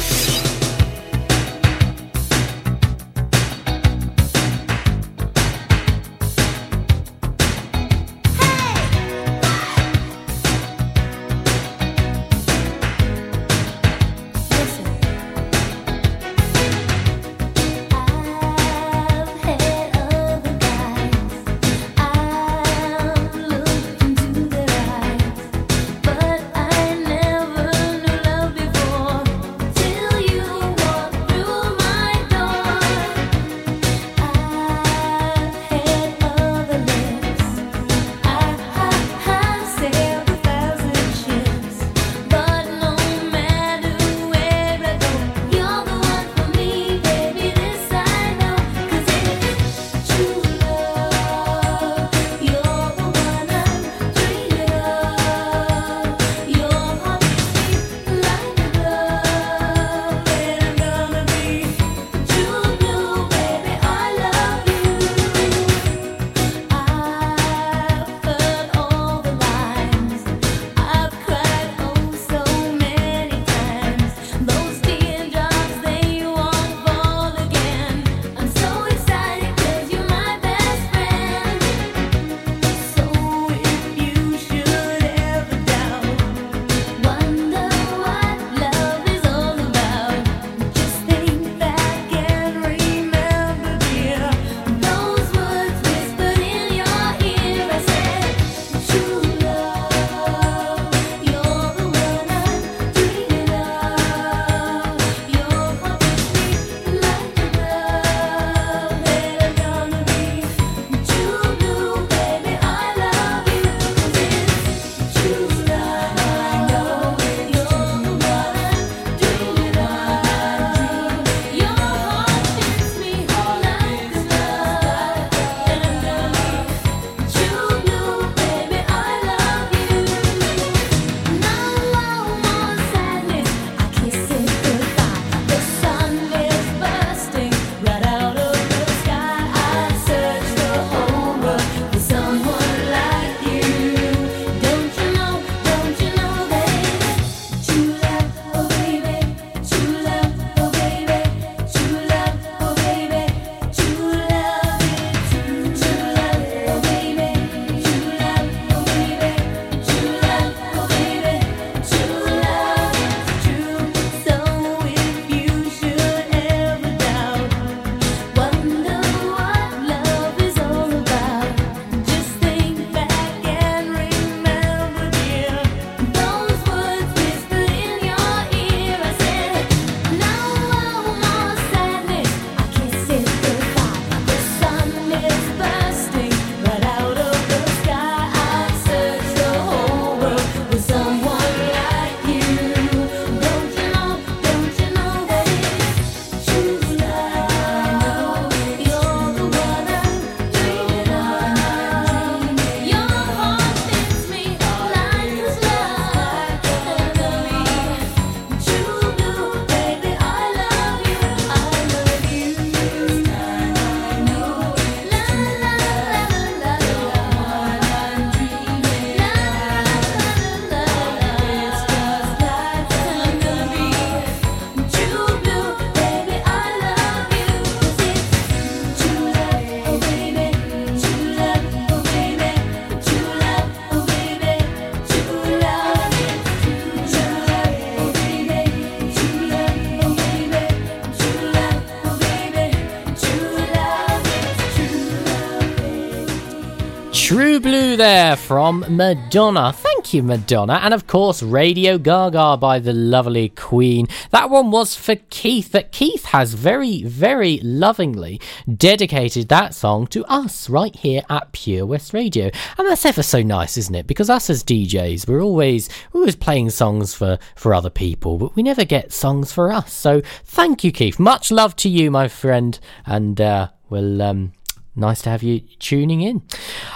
From 248.66 248.84
Madonna. 248.98 249.72
Thank 249.72 250.12
you, 250.12 250.24
Madonna. 250.24 250.80
And 250.82 250.92
of 250.92 251.06
course, 251.06 251.44
Radio 251.44 252.00
Gaga 252.00 252.58
by 252.58 252.80
the 252.80 252.94
lovely 252.94 253.50
Queen. 253.50 254.08
That 254.32 254.50
one 254.50 254.72
was 254.72 254.96
for 254.96 255.18
Keith, 255.30 255.72
that 255.74 255.92
Keith 255.92 256.26
has 256.26 256.56
very, 256.56 257.04
very 257.04 257.60
lovingly 257.60 258.42
dedicated 258.76 259.50
that 259.50 259.76
song 259.76 260.08
to 260.08 260.26
us 260.26 260.68
right 260.68 260.96
here 260.96 261.22
at 261.30 261.52
Pure 261.52 261.86
West 261.86 262.12
Radio. 262.12 262.50
And 262.80 262.88
that's 262.90 263.06
ever 263.06 263.22
so 263.22 263.44
nice, 263.44 263.78
isn't 263.78 263.94
it? 263.94 264.08
Because 264.08 264.32
us 264.32 264.50
as 264.50 264.64
DJs, 264.64 265.28
we're 265.28 265.44
always, 265.44 265.88
we're 266.12 266.22
always 266.22 266.36
playing 266.36 266.72
songs 266.72 267.14
for, 267.14 267.38
for 267.54 267.72
other 267.72 267.92
people, 267.92 268.40
but 268.40 268.56
we 268.56 268.64
never 268.64 268.84
get 268.84 269.14
songs 269.14 269.52
for 269.52 269.72
us. 269.72 269.94
So 269.94 270.24
thank 270.44 270.84
you, 270.84 270.92
Keith. 270.92 271.20
Much 271.20 271.52
love 271.52 271.76
to 271.76 271.88
you, 271.88 272.10
my 272.10 272.28
friend. 272.28 272.80
And, 273.06 273.40
uh, 273.40 273.70
we'll, 273.92 274.24
um, 274.24 274.54
Nice 274.98 275.22
to 275.24 275.30
have 275.30 275.44
you 275.44 275.60
tuning 275.80 276.22
in. 276.22 276.42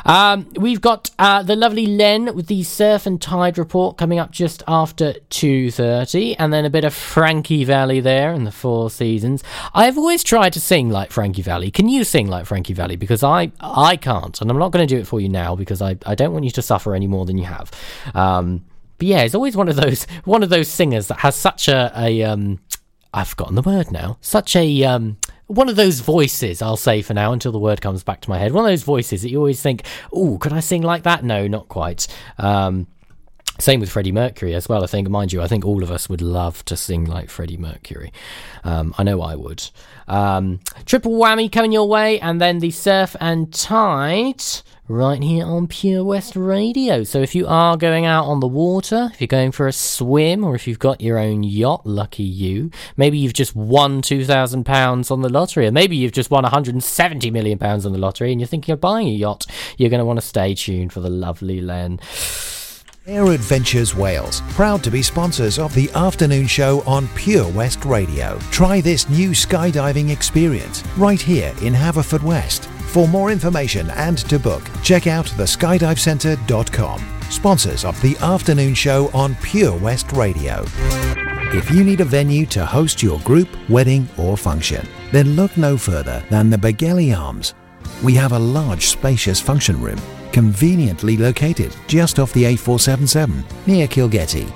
Um, 0.05 0.47
we've 0.55 0.79
got 0.79 1.11
uh, 1.19 1.43
the 1.43 1.55
lovely 1.55 1.85
Len 1.85 2.33
with 2.33 2.47
the 2.47 2.63
Surf 2.63 3.05
and 3.05 3.21
Tide 3.21 3.57
report 3.57 3.97
coming 3.97 4.19
up 4.19 4.31
just 4.31 4.63
after 4.67 5.13
2.30 5.29 6.37
and 6.39 6.53
then 6.53 6.63
a 6.63 6.69
bit 6.69 6.85
of 6.85 6.93
Frankie 6.93 7.65
Valli 7.65 7.99
there 7.99 8.31
in 8.31 8.45
the 8.45 8.51
Four 8.51 8.89
Seasons. 8.89 9.43
I've 9.73 9.97
always 9.97 10.23
tried 10.23 10.53
to 10.53 10.61
sing 10.61 10.89
like 10.89 11.11
Frankie 11.11 11.41
Valli. 11.41 11.71
Can 11.71 11.89
you 11.89 12.05
sing 12.05 12.27
like 12.27 12.45
Frankie 12.45 12.73
Valli? 12.73 12.95
Because 12.95 13.21
I, 13.21 13.51
I 13.59 13.97
can't 13.97 14.39
and 14.39 14.49
I'm 14.49 14.57
not 14.57 14.71
going 14.71 14.87
to 14.87 14.95
do 14.95 14.99
it 14.99 15.07
for 15.07 15.19
you 15.19 15.27
now 15.27 15.55
because 15.55 15.81
I, 15.81 15.97
I 16.05 16.15
don't 16.15 16.31
want 16.31 16.45
you 16.45 16.51
to 16.51 16.61
suffer 16.61 16.95
any 16.95 17.07
more 17.07 17.25
than 17.25 17.37
you 17.37 17.45
have. 17.45 17.71
Um, 18.13 18.63
but 18.97 19.07
yeah, 19.07 19.23
he's 19.23 19.35
always 19.35 19.57
one 19.57 19.67
of 19.67 19.75
those 19.75 20.03
one 20.23 20.43
of 20.43 20.49
those 20.49 20.69
singers 20.69 21.07
that 21.07 21.19
has 21.19 21.35
such 21.35 21.67
a, 21.67 21.91
a 21.95 22.23
um, 22.23 22.59
I've 23.13 23.29
forgotten 23.29 23.55
the 23.55 23.61
word 23.61 23.91
now. 23.91 24.17
Such 24.21 24.55
a 24.55 24.83
um, 24.83 25.17
one 25.49 25.67
of 25.67 25.75
those 25.75 25.99
voices. 25.99 26.61
I'll 26.61 26.77
say 26.77 27.01
for 27.01 27.15
now 27.15 27.33
until 27.33 27.51
the 27.51 27.59
word 27.59 27.81
comes 27.81 28.03
back 28.03 28.21
to 28.21 28.29
my 28.29 28.37
head. 28.37 28.53
One 28.53 28.65
of 28.65 28.69
those 28.69 28.83
voices 28.83 29.23
that 29.23 29.29
you 29.31 29.39
always 29.39 29.61
think, 29.61 29.83
"Oh, 30.13 30.37
could 30.37 30.53
I 30.53 30.59
sing 30.59 30.83
like 30.83 31.03
that?" 31.03 31.23
No, 31.23 31.47
not 31.47 31.67
quite. 31.67 32.07
Um, 32.37 32.85
same 33.59 33.79
with 33.79 33.89
Freddie 33.89 34.11
Mercury 34.11 34.55
as 34.55 34.69
well. 34.69 34.83
I 34.83 34.87
think, 34.87 35.09
mind 35.09 35.33
you, 35.33 35.41
I 35.41 35.47
think 35.47 35.65
all 35.65 35.83
of 35.83 35.91
us 35.91 36.09
would 36.09 36.21
love 36.21 36.63
to 36.65 36.77
sing 36.77 37.05
like 37.05 37.29
Freddie 37.29 37.57
Mercury. 37.57 38.11
Um, 38.63 38.95
I 38.97 39.03
know 39.03 39.21
I 39.21 39.35
would. 39.35 39.69
Um, 40.07 40.59
triple 40.85 41.11
whammy 41.13 41.51
coming 41.51 41.71
your 41.71 41.87
way, 41.87 42.19
and 42.19 42.39
then 42.39 42.59
the 42.59 42.71
Surf 42.71 43.15
and 43.19 43.53
Tide 43.53 44.43
right 44.87 45.21
here 45.21 45.45
on 45.45 45.67
Pure 45.67 46.03
West 46.03 46.35
Radio. 46.35 47.03
So 47.03 47.21
if 47.21 47.35
you 47.35 47.45
are 47.47 47.77
going 47.77 48.05
out 48.05 48.25
on 48.25 48.39
the 48.39 48.47
water, 48.47 49.09
if 49.13 49.21
you're 49.21 49.27
going 49.27 49.51
for 49.51 49.67
a 49.67 49.71
swim, 49.71 50.43
or 50.43 50.55
if 50.55 50.67
you've 50.67 50.79
got 50.79 50.99
your 50.99 51.19
own 51.19 51.43
yacht, 51.43 51.85
lucky 51.85 52.23
you. 52.23 52.71
Maybe 52.97 53.19
you've 53.19 53.33
just 53.33 53.55
won 53.55 54.01
two 54.01 54.25
thousand 54.25 54.65
pounds 54.65 55.11
on 55.11 55.21
the 55.21 55.29
lottery, 55.29 55.67
or 55.67 55.71
maybe 55.71 55.95
you've 55.95 56.11
just 56.11 56.31
won 56.31 56.43
170 56.43 57.29
million 57.29 57.59
pounds 57.59 57.85
on 57.85 57.91
the 57.91 57.99
lottery, 57.99 58.31
and 58.31 58.41
you're 58.41 58.47
thinking 58.47 58.73
of 58.73 58.81
buying 58.81 59.07
a 59.07 59.11
yacht. 59.11 59.45
You're 59.77 59.91
going 59.91 59.99
to 59.99 60.05
want 60.05 60.19
to 60.19 60.25
stay 60.25 60.55
tuned 60.55 60.91
for 60.91 61.01
the 61.01 61.09
lovely 61.09 61.61
Len. 61.61 61.99
Air 63.09 63.31
Adventures 63.31 63.95
Wales, 63.95 64.41
proud 64.49 64.83
to 64.83 64.91
be 64.91 65.01
sponsors 65.01 65.57
of 65.57 65.73
the 65.73 65.89
afternoon 65.95 66.45
show 66.45 66.81
on 66.81 67.07
Pure 67.15 67.47
West 67.49 67.83
Radio. 67.83 68.37
Try 68.51 68.81
this 68.81 69.09
new 69.09 69.31
skydiving 69.31 70.11
experience 70.11 70.83
right 70.95 71.19
here 71.19 71.51
in 71.63 71.73
Haverfordwest. 71.73 72.65
For 72.91 73.07
more 73.07 73.31
information 73.31 73.89
and 73.95 74.19
to 74.29 74.37
book, 74.37 74.61
check 74.83 75.07
out 75.07 75.25
theskydivecentre.com. 75.25 77.01
Sponsors 77.31 77.83
of 77.83 77.99
the 78.03 78.15
afternoon 78.17 78.75
show 78.75 79.09
on 79.11 79.33
Pure 79.41 79.77
West 79.79 80.11
Radio. 80.11 80.63
If 81.51 81.71
you 81.71 81.83
need 81.83 82.01
a 82.01 82.05
venue 82.05 82.45
to 82.47 82.63
host 82.63 83.01
your 83.01 83.19
group, 83.21 83.49
wedding, 83.69 84.07
or 84.19 84.37
function, 84.37 84.87
then 85.11 85.35
look 85.35 85.57
no 85.57 85.77
further 85.77 86.23
than 86.29 86.51
the 86.51 86.57
Begelly 86.57 87.17
Arms. 87.17 87.55
We 88.03 88.13
have 88.13 88.33
a 88.33 88.39
large, 88.39 88.85
spacious 88.85 89.41
function 89.41 89.81
room, 89.81 89.99
conveniently 90.39 91.17
located 91.17 91.75
just 91.87 92.17
off 92.17 92.31
the 92.31 92.45
A477 92.45 93.43
near 93.67 93.89
Kilgetty. 93.89 94.49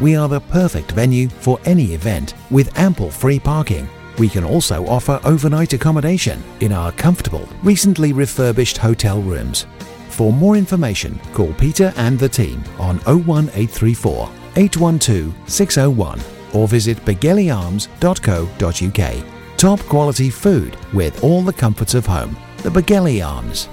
We 0.00 0.16
are 0.16 0.30
the 0.30 0.40
perfect 0.40 0.92
venue 0.92 1.28
for 1.28 1.60
any 1.66 1.92
event 1.92 2.32
with 2.50 2.78
ample 2.78 3.10
free 3.10 3.38
parking. 3.38 3.86
We 4.16 4.30
can 4.30 4.44
also 4.44 4.86
offer 4.86 5.20
overnight 5.24 5.74
accommodation 5.74 6.42
in 6.60 6.72
our 6.72 6.90
comfortable, 6.92 7.46
recently 7.62 8.14
refurbished 8.14 8.78
hotel 8.78 9.20
rooms. 9.20 9.66
For 10.08 10.32
more 10.32 10.56
information, 10.56 11.20
call 11.34 11.52
Peter 11.52 11.92
and 11.96 12.18
the 12.18 12.30
team 12.30 12.64
on 12.78 12.96
01834 13.00 14.30
812 14.56 15.34
601 15.46 16.18
or 16.54 16.66
visit 16.66 16.96
begellyarms.co.uk. 17.04 19.58
Top 19.58 19.80
quality 19.80 20.30
food 20.30 20.78
with 20.94 21.22
all 21.22 21.42
the 21.42 21.52
comforts 21.52 21.92
of 21.92 22.06
home. 22.06 22.34
The 22.62 22.70
Begelly 22.70 23.22
Arms. 23.22 23.68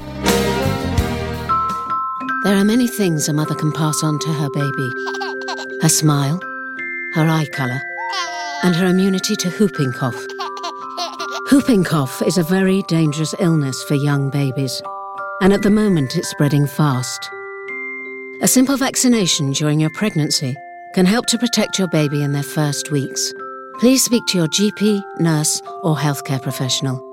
There 2.43 2.57
are 2.57 2.65
many 2.65 2.87
things 2.87 3.29
a 3.29 3.33
mother 3.33 3.55
can 3.55 3.71
pass 3.71 4.03
on 4.03 4.19
to 4.19 4.33
her 4.33 4.49
baby 4.49 4.91
her 5.81 5.87
smile, 5.87 6.41
her 7.13 7.25
eye 7.25 7.47
colour, 7.53 7.81
and 8.63 8.75
her 8.75 8.87
immunity 8.87 9.35
to 9.37 9.49
whooping 9.51 9.93
cough. 9.93 10.27
Whooping 11.51 11.85
cough 11.85 12.21
is 12.21 12.37
a 12.37 12.43
very 12.43 12.81
dangerous 12.83 13.33
illness 13.39 13.81
for 13.83 13.95
young 13.95 14.29
babies, 14.29 14.81
and 15.41 15.53
at 15.53 15.61
the 15.61 15.69
moment 15.69 16.17
it's 16.17 16.29
spreading 16.29 16.67
fast. 16.67 17.29
A 18.41 18.47
simple 18.47 18.75
vaccination 18.75 19.51
during 19.51 19.79
your 19.79 19.91
pregnancy 19.91 20.55
can 20.95 21.05
help 21.05 21.25
to 21.27 21.37
protect 21.37 21.79
your 21.79 21.87
baby 21.89 22.23
in 22.23 22.33
their 22.33 22.43
first 22.43 22.91
weeks. 22.91 23.33
Please 23.79 24.03
speak 24.03 24.25
to 24.27 24.37
your 24.37 24.47
GP, 24.47 25.01
nurse, 25.19 25.61
or 25.81 25.95
healthcare 25.95 26.41
professional 26.41 27.12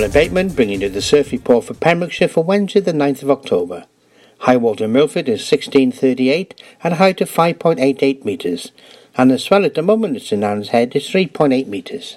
Pamela 0.00 0.14
Bateman 0.14 0.48
bringing 0.48 0.80
you 0.80 0.88
the 0.88 1.02
surf 1.02 1.30
report 1.30 1.66
for 1.66 1.74
Pembrokeshire 1.74 2.28
for 2.28 2.42
Wednesday 2.42 2.80
the 2.80 2.90
9th 2.90 3.22
of 3.22 3.30
October. 3.30 3.84
High 4.38 4.56
water 4.56 4.86
in 4.86 4.92
Milford 4.92 5.28
is 5.28 5.40
1638 5.40 6.58
and 6.82 6.94
a 6.94 6.96
height 6.96 7.20
of 7.20 7.30
5.88 7.30 8.24
metres 8.24 8.72
and 9.18 9.30
the 9.30 9.38
swell 9.38 9.66
at 9.66 9.74
the 9.74 9.82
moment 9.82 10.16
at 10.16 10.22
St 10.22 10.42
Anne's 10.42 10.70
Head 10.70 10.96
is 10.96 11.06
3.8 11.06 11.66
metres. 11.66 12.16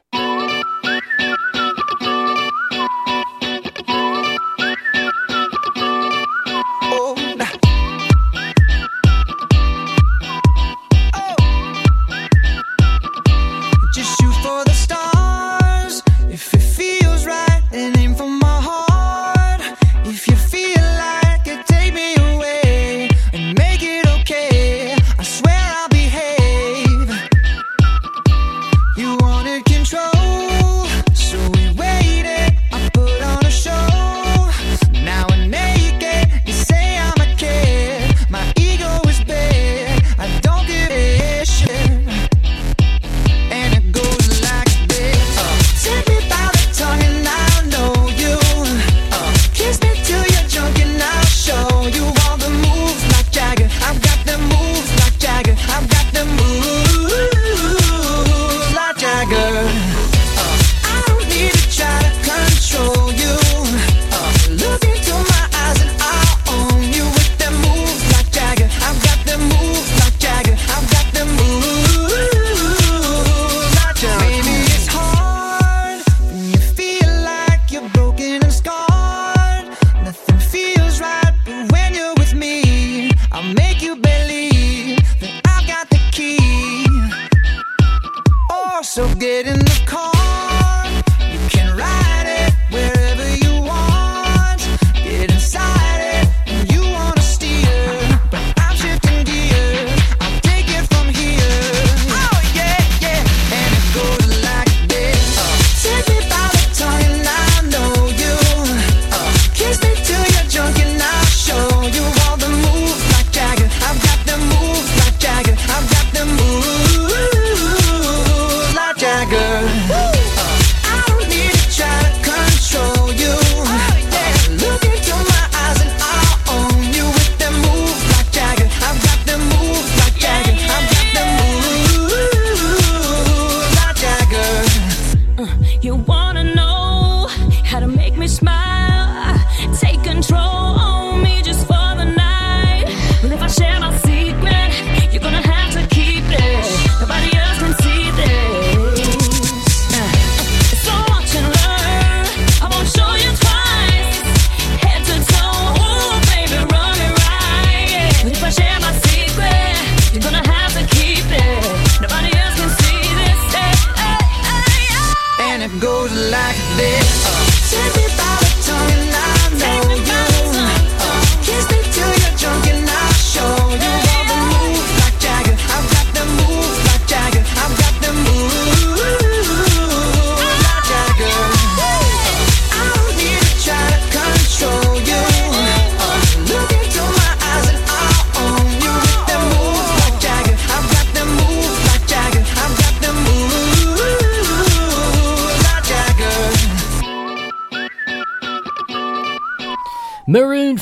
Goes 165.79 166.11
like 166.31 166.57
this. 166.77 167.40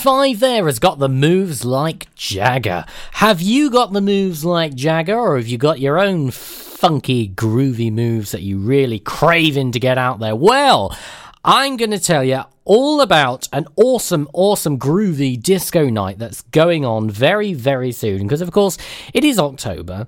5 0.09 0.39
there 0.39 0.65
has 0.65 0.79
got 0.79 0.97
the 0.97 1.07
moves 1.07 1.63
like 1.63 2.13
Jagger. 2.15 2.83
Have 3.11 3.43
you 3.43 3.69
got 3.69 3.93
the 3.93 4.01
moves 4.01 4.43
like 4.43 4.73
Jagger, 4.73 5.15
or 5.15 5.37
have 5.37 5.45
you 5.45 5.59
got 5.59 5.79
your 5.79 5.99
own 5.99 6.31
funky, 6.31 7.29
groovy 7.29 7.93
moves 7.93 8.31
that 8.31 8.41
you 8.41 8.57
really 8.57 8.97
craving 8.97 9.71
to 9.73 9.79
get 9.79 9.99
out 9.99 10.19
there? 10.19 10.35
Well, 10.35 10.97
I'm 11.45 11.77
going 11.77 11.91
to 11.91 11.99
tell 11.99 12.23
you 12.23 12.41
all 12.65 13.01
about 13.01 13.47
an 13.53 13.67
awesome, 13.75 14.27
awesome, 14.33 14.79
groovy 14.79 15.39
disco 15.39 15.91
night 15.91 16.17
that's 16.17 16.41
going 16.41 16.83
on 16.83 17.11
very, 17.11 17.53
very 17.53 17.91
soon. 17.91 18.23
Because, 18.23 18.41
of 18.41 18.51
course, 18.51 18.79
it 19.13 19.23
is 19.23 19.37
October 19.37 20.07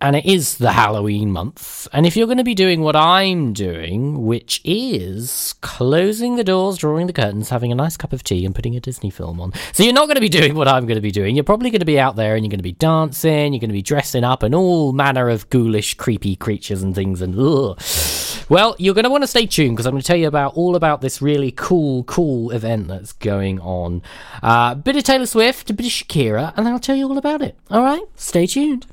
and 0.00 0.14
it 0.14 0.24
is 0.26 0.58
the 0.58 0.72
Halloween 0.72 1.32
month. 1.32 1.88
And 1.92 2.06
if 2.06 2.16
you're 2.16 2.26
going 2.26 2.38
to 2.38 2.44
be 2.44 2.54
doing 2.54 2.82
what 2.82 2.94
I'm 2.94 3.52
doing, 3.52 4.24
which 4.24 4.60
is 4.64 5.54
closing 5.60 6.36
the 6.36 6.44
doors, 6.44 6.78
drawing 6.78 7.08
the 7.08 7.12
curtains, 7.12 7.48
having 7.48 7.72
a 7.72 7.74
nice 7.74 7.96
cup 7.96 8.12
of 8.12 8.22
tea, 8.22 8.46
and 8.46 8.54
putting 8.54 8.76
a 8.76 8.80
Disney 8.80 9.10
film 9.10 9.40
on. 9.40 9.52
So 9.72 9.82
you're 9.82 9.92
not 9.92 10.06
going 10.06 10.14
to 10.14 10.20
be 10.20 10.28
doing 10.40 10.54
what 10.54 10.68
I'm 10.68 10.86
going 10.86 10.96
to 10.96 11.02
be 11.02 11.10
doing. 11.10 11.34
You're 11.34 11.44
probably 11.44 11.70
going 11.70 11.80
to 11.80 11.86
be 11.86 11.98
out 11.98 12.14
there 12.14 12.36
and 12.36 12.44
you're 12.44 12.50
going 12.50 12.60
to 12.60 12.62
be 12.64 12.72
dancing, 12.72 13.52
you're 13.52 13.60
going 13.60 13.70
to 13.70 13.74
be 13.74 13.82
dressing 13.82 14.24
up, 14.24 14.42
and 14.42 14.54
all 14.54 14.92
manner 14.92 15.28
of 15.28 15.50
ghoulish, 15.50 15.94
creepy 15.94 16.36
creatures 16.36 16.82
and 16.82 16.94
things. 16.94 17.20
And 17.20 17.34
ugh. 17.38 17.80
Well, 18.48 18.76
you're 18.78 18.94
going 18.94 19.04
to 19.04 19.10
want 19.10 19.24
to 19.24 19.28
stay 19.28 19.46
tuned 19.46 19.76
because 19.76 19.86
I'm 19.86 19.92
going 19.92 20.02
to 20.02 20.06
tell 20.06 20.16
you 20.16 20.28
about 20.28 20.54
all 20.54 20.76
about 20.76 21.00
this 21.00 21.20
really 21.20 21.50
cool, 21.50 22.04
cool 22.04 22.50
event 22.52 22.88
that's 22.88 23.12
going 23.12 23.60
on. 23.60 24.02
Uh, 24.42 24.74
bit 24.74 24.96
of 24.96 25.02
Taylor 25.02 25.26
Swift, 25.26 25.70
a 25.70 25.74
bit 25.74 25.86
of 25.86 25.92
Shakira, 25.92 26.54
and 26.56 26.68
I'll 26.68 26.78
tell 26.78 26.96
you 26.96 27.08
all 27.08 27.18
about 27.18 27.42
it. 27.42 27.58
All 27.70 27.82
right, 27.82 28.04
stay 28.14 28.46
tuned. 28.46 28.86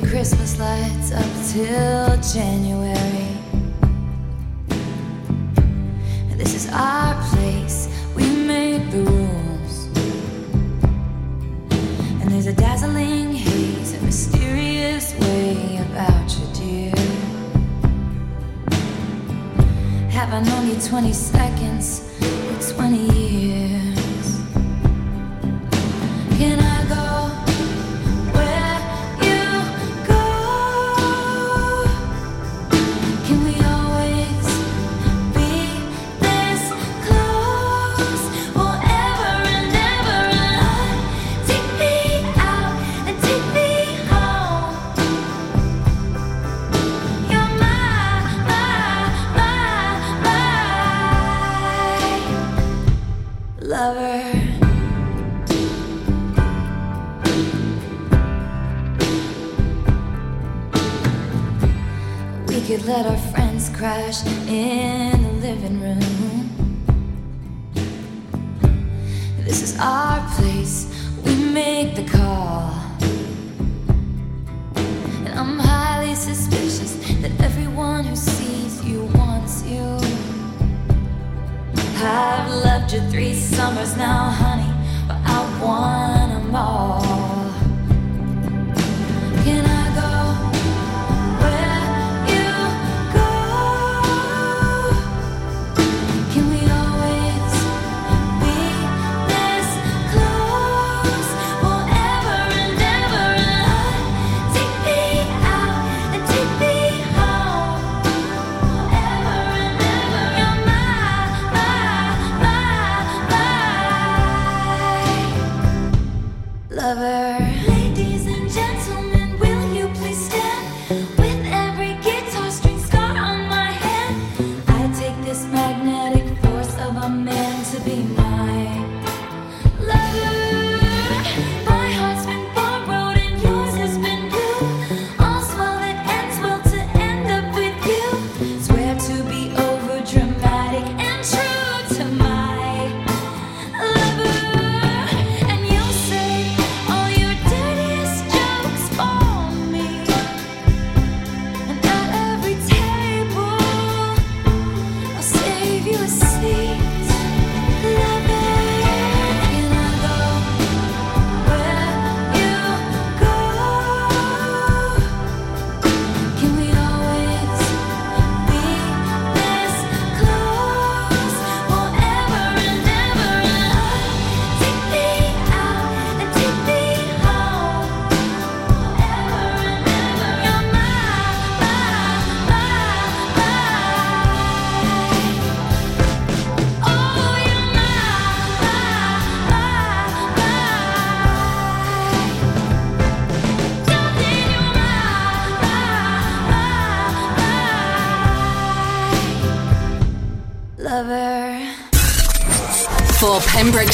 The 0.00 0.06
Christmas 0.06 0.58
lights 0.58 1.12
up 1.12 1.30
till 1.52 2.20
January. 2.32 3.26
This 6.36 6.54
is 6.54 6.68
our 6.72 7.14
place, 7.30 7.88
we 8.14 8.28
make 8.46 8.90
the 8.90 8.98
rules. 8.98 9.86
And 12.20 12.30
there's 12.30 12.46
a 12.46 12.52
dazzling 12.52 13.32
haze, 13.32 13.94
a 13.94 14.02
mysterious 14.02 15.14
way 15.20 15.78
about 15.78 16.30
you, 16.38 16.46
dear. 16.54 16.94
Have 20.10 20.32
I 20.32 20.42
known 20.42 20.68
you 20.68 20.80
20 20.80 21.12
seconds 21.12 22.07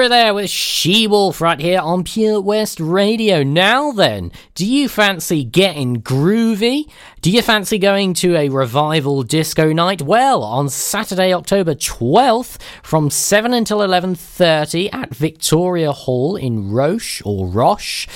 Shakira 0.00 0.08
there 0.08 0.34
with 0.34 0.48
She 0.48 1.06
Wolf 1.06 1.42
right 1.42 1.60
here 1.60 1.80
on 1.80 2.04
Pure 2.04 2.40
West 2.40 2.80
Radio. 2.80 3.42
Now 3.42 3.92
then, 3.92 4.32
do 4.54 4.64
you 4.64 4.88
fancy 4.88 5.44
getting 5.44 6.00
groovy? 6.00 6.90
Do 7.20 7.30
you 7.30 7.42
fancy 7.42 7.76
going 7.78 8.14
to 8.14 8.34
a 8.34 8.48
revival 8.48 9.22
disco 9.22 9.74
night? 9.74 10.00
Well, 10.00 10.42
on 10.42 10.70
Saturday, 10.70 11.34
October 11.34 11.74
12th 11.74 12.58
from 12.82 13.10
7 13.10 13.52
until 13.52 13.80
11:30 13.80 14.88
at 14.90 15.14
Victoria 15.14 15.92
Hall 15.92 16.34
in 16.36 16.70
Roche 16.70 17.20
or 17.26 17.46
Roche. 17.46 18.06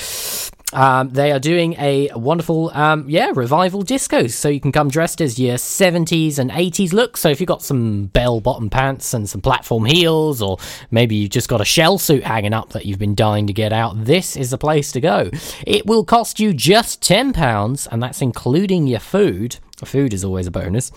Um, 0.74 1.10
they 1.10 1.32
are 1.32 1.38
doing 1.38 1.74
a 1.74 2.10
wonderful, 2.14 2.70
um, 2.74 3.04
yeah, 3.08 3.32
revival 3.34 3.82
disco. 3.82 4.26
So 4.26 4.48
you 4.48 4.60
can 4.60 4.72
come 4.72 4.88
dressed 4.88 5.20
as 5.20 5.38
your 5.38 5.56
70s 5.56 6.38
and 6.38 6.50
80s 6.50 6.92
look. 6.92 7.16
So 7.16 7.30
if 7.30 7.40
you've 7.40 7.48
got 7.48 7.62
some 7.62 8.06
bell 8.06 8.40
bottom 8.40 8.68
pants 8.68 9.14
and 9.14 9.28
some 9.28 9.40
platform 9.40 9.84
heels, 9.84 10.42
or 10.42 10.58
maybe 10.90 11.14
you've 11.14 11.30
just 11.30 11.48
got 11.48 11.60
a 11.60 11.64
shell 11.64 11.98
suit 11.98 12.24
hanging 12.24 12.52
up 12.52 12.70
that 12.70 12.86
you've 12.86 12.98
been 12.98 13.14
dying 13.14 13.46
to 13.46 13.52
get 13.52 13.72
out, 13.72 14.04
this 14.04 14.36
is 14.36 14.50
the 14.50 14.58
place 14.58 14.92
to 14.92 15.00
go. 15.00 15.30
It 15.66 15.86
will 15.86 16.04
cost 16.04 16.40
you 16.40 16.52
just 16.52 17.00
£10, 17.02 17.88
and 17.90 18.02
that's 18.02 18.20
including 18.20 18.86
your 18.86 19.00
food. 19.00 19.56
Food 19.84 20.14
is 20.14 20.24
always 20.24 20.46
a 20.46 20.50
bonus. 20.50 20.90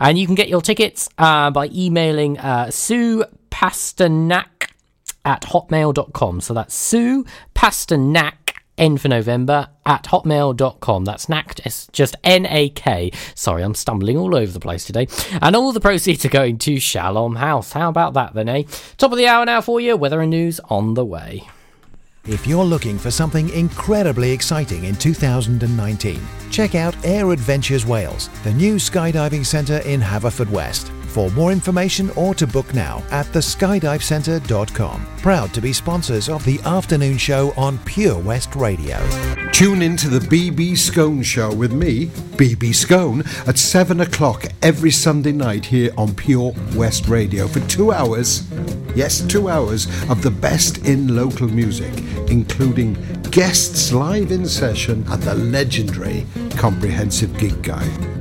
And 0.00 0.18
you 0.18 0.26
can 0.26 0.34
get 0.34 0.48
your 0.48 0.60
tickets 0.60 1.08
uh, 1.16 1.50
by 1.50 1.68
emailing 1.72 2.38
uh, 2.38 2.70
Sue 2.70 3.24
Pasternak 3.50 4.70
at 5.24 5.42
hotmail.com. 5.42 6.40
So 6.40 6.54
that's 6.54 6.74
Sue 6.74 7.24
Pasternak 7.54 8.41
N 8.78 8.96
for 8.96 9.08
November 9.08 9.68
at 9.84 10.04
hotmail.com. 10.04 11.04
That's 11.04 11.28
knacked, 11.28 11.60
it's 11.64 11.86
just 11.88 12.16
N 12.24 12.46
A 12.46 12.68
K. 12.70 13.10
Sorry, 13.34 13.62
I'm 13.62 13.74
stumbling 13.74 14.16
all 14.16 14.34
over 14.34 14.50
the 14.52 14.60
place 14.60 14.84
today. 14.84 15.08
And 15.40 15.54
all 15.54 15.72
the 15.72 15.80
proceeds 15.80 16.24
are 16.24 16.30
going 16.30 16.58
to 16.58 16.78
Shalom 16.80 17.36
House. 17.36 17.72
How 17.72 17.88
about 17.88 18.14
that 18.14 18.34
then, 18.34 18.48
eh? 18.48 18.64
Top 18.96 19.12
of 19.12 19.18
the 19.18 19.26
hour 19.26 19.44
now 19.44 19.60
for 19.60 19.80
you. 19.80 19.96
Weather 19.96 20.20
and 20.20 20.30
news 20.30 20.60
on 20.68 20.94
the 20.94 21.04
way. 21.04 21.48
If 22.24 22.46
you're 22.46 22.64
looking 22.64 22.98
for 22.98 23.10
something 23.10 23.48
incredibly 23.48 24.30
exciting 24.30 24.84
in 24.84 24.94
2019, 24.94 26.20
check 26.52 26.76
out 26.76 26.94
Air 27.04 27.32
Adventures 27.32 27.84
Wales, 27.84 28.30
the 28.44 28.52
new 28.52 28.76
skydiving 28.76 29.44
centre 29.44 29.78
in 29.78 30.00
Haverfordwest. 30.00 31.01
For 31.12 31.30
more 31.32 31.52
information 31.52 32.08
or 32.16 32.34
to 32.36 32.46
book 32.46 32.72
now 32.72 33.02
at 33.10 33.26
theskydivecentre.com. 33.26 35.06
Proud 35.18 35.52
to 35.52 35.60
be 35.60 35.74
sponsors 35.74 36.30
of 36.30 36.42
the 36.46 36.58
afternoon 36.62 37.18
show 37.18 37.52
on 37.54 37.76
Pure 37.80 38.20
West 38.20 38.56
Radio. 38.56 38.98
Tune 39.52 39.82
in 39.82 39.94
to 39.98 40.08
the 40.08 40.20
BB 40.20 40.78
Scone 40.78 41.22
Show 41.22 41.52
with 41.52 41.70
me, 41.70 42.06
BB 42.06 42.74
Scone, 42.74 43.24
at 43.46 43.58
7 43.58 44.00
o'clock 44.00 44.46
every 44.62 44.90
Sunday 44.90 45.32
night 45.32 45.66
here 45.66 45.92
on 45.98 46.14
Pure 46.14 46.54
West 46.74 47.08
Radio 47.08 47.46
for 47.46 47.60
two 47.68 47.92
hours. 47.92 48.50
Yes, 48.96 49.20
two 49.20 49.50
hours 49.50 49.84
of 50.08 50.22
the 50.22 50.30
best 50.30 50.78
in 50.86 51.14
local 51.14 51.46
music, 51.46 51.92
including 52.30 52.94
guests 53.30 53.92
live 53.92 54.32
in 54.32 54.46
session 54.46 55.04
and 55.10 55.22
the 55.22 55.34
legendary 55.34 56.26
Comprehensive 56.56 57.36
Gig 57.36 57.62
Guide. 57.62 58.11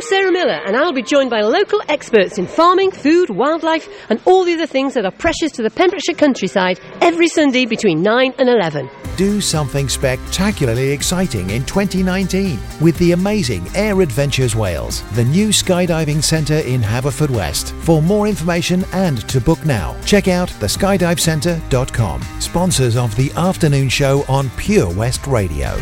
I'm 0.00 0.06
Sarah 0.06 0.32
Miller, 0.32 0.58
and 0.64 0.78
I'll 0.78 0.94
be 0.94 1.02
joined 1.02 1.28
by 1.28 1.42
local 1.42 1.82
experts 1.86 2.38
in 2.38 2.46
farming, 2.46 2.90
food, 2.90 3.28
wildlife, 3.28 3.86
and 4.08 4.18
all 4.24 4.44
the 4.44 4.54
other 4.54 4.66
things 4.66 4.94
that 4.94 5.04
are 5.04 5.10
precious 5.10 5.52
to 5.52 5.62
the 5.62 5.68
Pembrokeshire 5.68 6.14
countryside 6.14 6.80
every 7.02 7.28
Sunday 7.28 7.66
between 7.66 8.00
9 8.02 8.32
and 8.38 8.48
11. 8.48 8.88
Do 9.18 9.42
something 9.42 9.90
spectacularly 9.90 10.88
exciting 10.92 11.50
in 11.50 11.66
2019 11.66 12.58
with 12.80 12.96
the 12.96 13.12
amazing 13.12 13.66
Air 13.74 14.00
Adventures 14.00 14.56
Wales, 14.56 15.02
the 15.12 15.24
new 15.24 15.48
skydiving 15.48 16.24
centre 16.24 16.60
in 16.60 16.80
Haverfordwest. 16.80 17.72
For 17.82 18.00
more 18.00 18.26
information 18.26 18.86
and 18.94 19.28
to 19.28 19.38
book 19.38 19.62
now, 19.66 20.00
check 20.06 20.28
out 20.28 20.48
theskydivecentre.com. 20.48 22.22
Sponsors 22.40 22.96
of 22.96 23.14
the 23.16 23.30
afternoon 23.32 23.90
show 23.90 24.24
on 24.28 24.48
Pure 24.56 24.94
West 24.94 25.26
Radio. 25.26 25.76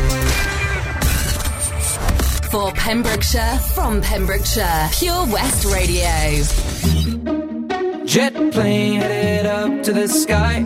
For 2.51 2.71
Pembrokeshire, 2.71 3.59
from 3.75 4.01
Pembrokeshire, 4.01 4.89
Pure 4.93 5.27
West 5.27 5.65
Radio. 5.65 6.09
Jet 8.05 8.33
plane 8.51 8.99
headed 8.99 9.45
up 9.45 9.83
to 9.83 9.93
the 9.93 10.07
sky. 10.07 10.65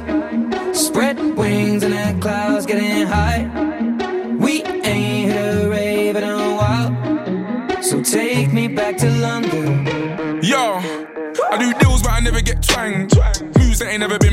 Spread 0.72 1.20
wings 1.36 1.84
and 1.84 1.94
the 1.94 2.22
clouds 2.22 2.66
getting 2.66 3.06
high. 3.06 3.50
We 4.40 4.64
ain't 4.64 5.32
hit 5.32 5.64
a 5.66 5.70
rave 5.70 6.16
in 6.16 6.24
a 6.24 6.56
while. 6.56 7.84
So 7.84 8.02
take 8.02 8.54
me 8.54 8.70
back 8.70 8.96
to 8.98 9.10
London. 9.20 10.42
Yo, 10.42 10.80
I 11.52 11.58
do 11.60 11.74
deals 11.80 12.02
but 12.02 12.12
I 12.12 12.20
never 12.22 12.40
get 12.40 12.64
twanged. 12.64 13.18
Moves 13.58 13.80
that 13.80 13.90
ain't 13.90 14.00
never 14.00 14.18
been 14.20 14.33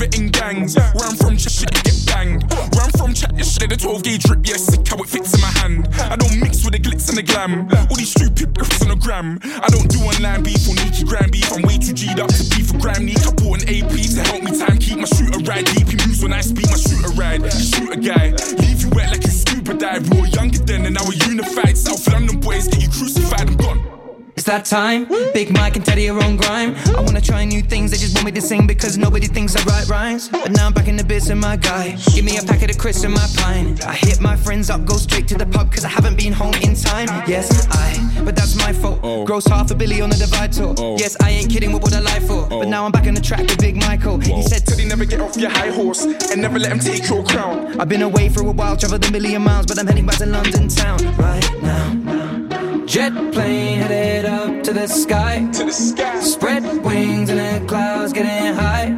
never 0.00 0.16
in 0.16 0.30
gangs. 0.30 0.76
I'm 0.76 1.16
from, 1.16 1.36
shit 1.36 1.52
shit 1.52 1.70
get 1.84 2.06
banged. 2.06 2.44
I'm 2.52 2.90
from, 2.92 3.12
chat 3.14 3.36
this 3.36 3.54
shit, 3.54 3.68
the 3.68 3.76
12 3.76 4.02
gauge 4.02 4.22
drip, 4.24 4.46
yeah, 4.46 4.56
sick 4.56 4.86
how 4.88 4.96
it 4.96 5.08
fits 5.08 5.34
in 5.34 5.40
my 5.40 5.52
hand. 5.60 5.88
I 6.10 6.16
don't 6.16 6.40
mix 6.40 6.64
with 6.64 6.72
the 6.72 6.80
glitz 6.80 7.08
and 7.08 7.18
the 7.18 7.22
glam. 7.22 7.68
All 7.90 7.96
these 7.96 8.10
stupid 8.10 8.54
riffs 8.54 8.82
on 8.82 8.88
the 8.88 8.96
gram. 8.96 9.38
I 9.42 9.68
don't 9.68 9.88
do 9.88 9.98
online 10.00 10.42
beef 10.42 10.68
or 10.68 10.74
Nikki 10.74 11.04
gram 11.04 11.30
beef. 11.30 11.52
I'm 11.52 11.62
way 11.62 11.78
too 11.78 11.92
G'd 11.92 12.18
up 12.20 12.28
to 12.28 12.44
beef 12.56 12.68
for 12.68 12.78
gram. 12.78 13.04
Need 13.04 13.20
I 13.20 13.32
bought 13.32 13.62
an 13.62 13.68
AP 13.68 13.92
to 13.92 14.22
help 14.24 14.42
me 14.42 14.52
time 14.56 14.78
keep 14.78 14.98
my 14.98 15.06
shooter 15.06 15.40
ride 15.44 15.66
deep. 15.66 15.88
He 15.88 15.96
moves 16.06 16.22
when 16.22 16.32
I 16.32 16.40
speak, 16.40 16.70
my 16.70 16.80
shooter 16.80 17.12
ride. 17.14 17.42
You 17.42 17.50
shoot 17.50 17.90
a 17.92 18.00
guy, 18.00 18.32
leave 18.56 18.82
you 18.82 18.90
wet 18.90 19.10
like 19.10 19.24
you 19.24 19.32
scuba 19.32 19.74
dive. 19.74 20.08
We 20.10 20.20
were 20.20 20.32
younger 20.32 20.58
then 20.58 20.86
and 20.86 20.94
now 20.94 21.04
we're 21.04 21.20
unified. 21.28 21.76
South 21.76 22.06
London 22.12 22.40
boys 22.40 22.68
get 22.68 22.82
you 22.82 22.88
crucified 22.88 23.48
and 23.48 23.58
gone. 23.58 23.99
It's 24.40 24.46
that 24.46 24.64
time. 24.64 25.04
Big 25.34 25.52
Mike 25.52 25.76
and 25.76 25.84
Teddy 25.84 26.08
are 26.08 26.18
on 26.18 26.38
grime. 26.38 26.74
I 26.96 27.02
wanna 27.02 27.20
try 27.20 27.44
new 27.44 27.60
things, 27.60 27.90
they 27.90 27.98
just 27.98 28.14
want 28.14 28.24
me 28.24 28.32
to 28.32 28.40
sing 28.40 28.66
because 28.66 28.96
nobody 28.96 29.26
thinks 29.26 29.54
I 29.54 29.62
write 29.64 29.86
rhymes. 29.86 30.30
But 30.30 30.52
now 30.52 30.64
I'm 30.64 30.72
back 30.72 30.88
in 30.88 30.96
the 30.96 31.04
biz 31.04 31.28
and 31.28 31.38
my 31.38 31.56
guy. 31.56 31.98
Give 32.14 32.24
me 32.24 32.38
a 32.38 32.42
packet 32.42 32.70
of 32.70 32.78
crisps 32.78 33.04
and 33.04 33.12
my 33.12 33.28
pine. 33.36 33.78
I 33.86 33.92
hit 33.92 34.18
my 34.18 34.36
friends 34.36 34.70
up, 34.70 34.86
go 34.86 34.96
straight 34.96 35.28
to 35.28 35.36
the 35.36 35.44
pub 35.44 35.70
cause 35.70 35.84
I 35.84 35.90
haven't 35.90 36.16
been 36.16 36.32
home 36.32 36.54
in 36.62 36.74
time. 36.74 37.08
Yes, 37.28 37.68
I, 37.70 38.22
but 38.24 38.34
that's 38.34 38.56
my 38.56 38.72
fault. 38.72 39.00
Oh. 39.02 39.26
Gross 39.26 39.44
half 39.44 39.70
a 39.72 39.74
billy 39.74 40.00
on 40.00 40.08
the 40.08 40.16
divide 40.16 40.54
tour. 40.54 40.74
Oh. 40.78 40.96
Yes, 40.96 41.18
I 41.20 41.28
ain't 41.28 41.50
kidding, 41.50 41.70
what 41.74 41.82
would 41.82 41.92
I 41.92 42.00
lie 42.00 42.20
for? 42.20 42.48
But 42.48 42.64
oh. 42.64 42.70
now 42.70 42.86
I'm 42.86 42.92
back 42.92 43.06
on 43.06 43.12
the 43.12 43.20
track 43.20 43.40
with 43.40 43.58
Big 43.58 43.76
Michael. 43.76 44.20
He 44.20 44.42
said, 44.44 44.64
Teddy, 44.64 44.86
never 44.86 45.04
get 45.04 45.20
off 45.20 45.36
your 45.36 45.50
high 45.50 45.70
horse 45.70 46.06
and 46.06 46.40
never 46.40 46.58
let 46.58 46.72
him 46.72 46.78
take 46.78 47.06
your 47.10 47.22
crown. 47.24 47.78
I've 47.78 47.90
been 47.90 48.00
away 48.00 48.30
for 48.30 48.40
a 48.40 48.50
while, 48.50 48.74
traveled 48.74 49.04
a 49.04 49.12
million 49.12 49.42
miles, 49.42 49.66
but 49.66 49.78
I'm 49.78 49.86
heading 49.86 50.06
back 50.06 50.16
to 50.16 50.24
London 50.24 50.68
town 50.68 50.98
right 51.18 51.62
now. 51.62 52.49
Jet 52.90 53.12
plane 53.32 53.78
headed 53.78 54.24
up 54.24 54.64
to 54.64 54.72
the 54.72 54.88
sky. 54.88 55.48
To 55.52 55.64
the 55.66 55.70
sky. 55.70 56.20
Spread 56.22 56.64
wings 56.84 57.30
and 57.30 57.38
the 57.38 57.64
clouds 57.68 58.12
getting 58.12 58.52
high. 58.52 58.90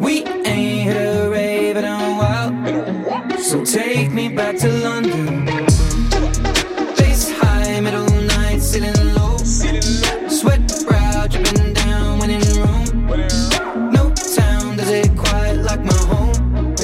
We 0.00 0.24
ain't 0.24 0.84
hit 0.88 0.96
a 0.96 1.28
rave 1.28 1.76
in 1.76 1.84
a 1.84 2.14
while. 2.16 3.38
So 3.40 3.62
take 3.62 4.10
me 4.10 4.30
back 4.30 4.56
to 4.56 4.72
London. 4.72 5.46
Face 6.96 7.30
high, 7.30 7.78
middle 7.80 8.08
night, 8.08 8.62
ceiling 8.62 9.14
low. 9.14 9.36
Sweat 9.36 10.62
brow 10.88 11.26
dripping 11.26 11.74
down 11.74 12.20
when 12.20 12.30
in 12.30 12.40
room. 12.56 13.06
No 13.92 14.14
town 14.14 14.78
does 14.78 14.88
it 14.88 15.14
quite 15.14 15.58
like 15.58 15.84
my 15.84 16.00
home. 16.08 16.74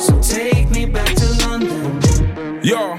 So 0.00 0.20
take 0.20 0.68
me 0.70 0.86
back 0.86 1.14
to 1.14 1.46
London. 1.46 2.60
Yo, 2.64 2.96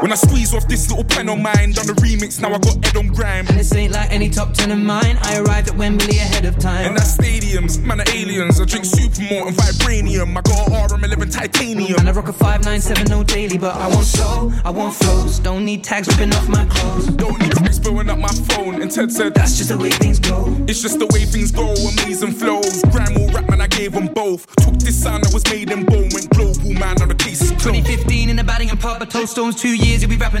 when 0.00 0.10
I 0.10 0.16
squeeze 0.16 0.43
off 0.54 0.68
this 0.68 0.88
little 0.88 1.04
pen 1.04 1.28
on 1.28 1.42
mine, 1.42 1.72
done 1.72 1.86
the 1.86 1.94
remix, 1.94 2.40
now 2.40 2.48
I 2.48 2.58
got 2.58 2.76
Ed 2.86 2.96
on 2.96 3.08
grime. 3.08 3.46
And 3.48 3.58
this 3.58 3.74
ain't 3.74 3.92
like 3.92 4.10
any 4.10 4.30
top 4.30 4.54
ten 4.54 4.70
of 4.70 4.78
mine. 4.78 5.18
I 5.22 5.38
arrived 5.38 5.68
at 5.68 5.76
Wembley 5.76 6.18
ahead 6.18 6.44
of 6.44 6.58
time. 6.58 6.86
And 6.86 6.96
that's 6.96 7.16
stadiums, 7.16 7.82
man 7.82 8.00
are 8.00 8.10
aliens. 8.10 8.60
I 8.60 8.64
drink 8.64 8.84
supermalt 8.84 9.48
and 9.48 9.56
vibranium. 9.56 10.36
I 10.36 10.42
got 10.42 10.68
a 10.68 10.94
RM11 10.94 11.32
titanium. 11.32 11.98
And 11.98 12.08
I 12.08 12.12
rock 12.12 12.28
a 12.28 12.32
597 12.32 13.10
no 13.10 13.24
daily, 13.24 13.58
but 13.58 13.74
I 13.76 13.88
want 13.88 14.06
soul, 14.06 14.52
I 14.64 14.70
want 14.70 14.94
flows. 14.94 15.38
Don't 15.38 15.64
need 15.64 15.82
tags 15.82 16.08
ripping 16.08 16.32
off 16.34 16.48
my 16.48 16.64
clothes. 16.66 17.06
Don't 17.08 17.38
need 17.40 17.52
tricks 17.52 17.78
blowing 17.78 18.08
up 18.10 18.18
my 18.18 18.28
phone. 18.48 18.80
And 18.80 18.90
Ted 18.90 19.10
said, 19.10 19.34
That's 19.34 19.56
just 19.56 19.70
the 19.70 19.78
way 19.78 19.90
things 19.90 20.18
go. 20.18 20.54
It's 20.68 20.80
just 20.80 20.98
the 20.98 21.06
way 21.06 21.24
things 21.24 21.50
go, 21.50 21.74
amazing 21.74 22.32
flows. 22.32 22.82
Grime 22.92 23.16
or 23.18 23.28
rap, 23.30 23.48
man, 23.48 23.60
I 23.60 23.66
gave 23.66 23.92
them 23.92 24.08
both. 24.08 24.46
Took 24.56 24.74
this 24.78 25.00
sound 25.02 25.24
that 25.24 25.32
was 25.34 25.44
made 25.50 25.70
in 25.70 25.84
Bow, 25.84 26.08
went 26.12 26.30
global, 26.30 26.72
man, 26.72 27.00
on 27.02 27.08
the 27.08 27.14
case 27.14 27.42
is 27.42 27.50
closed. 27.50 27.64
2015 27.64 28.30
in 28.30 28.36
the 28.36 28.44
batting 28.44 28.70
and 28.70 28.80
pub, 28.80 28.98
but 28.98 29.10
toast 29.10 29.32
stones 29.32 29.60
two 29.60 29.74
years, 29.74 30.02
you'll 30.02 30.10
be 30.10 30.16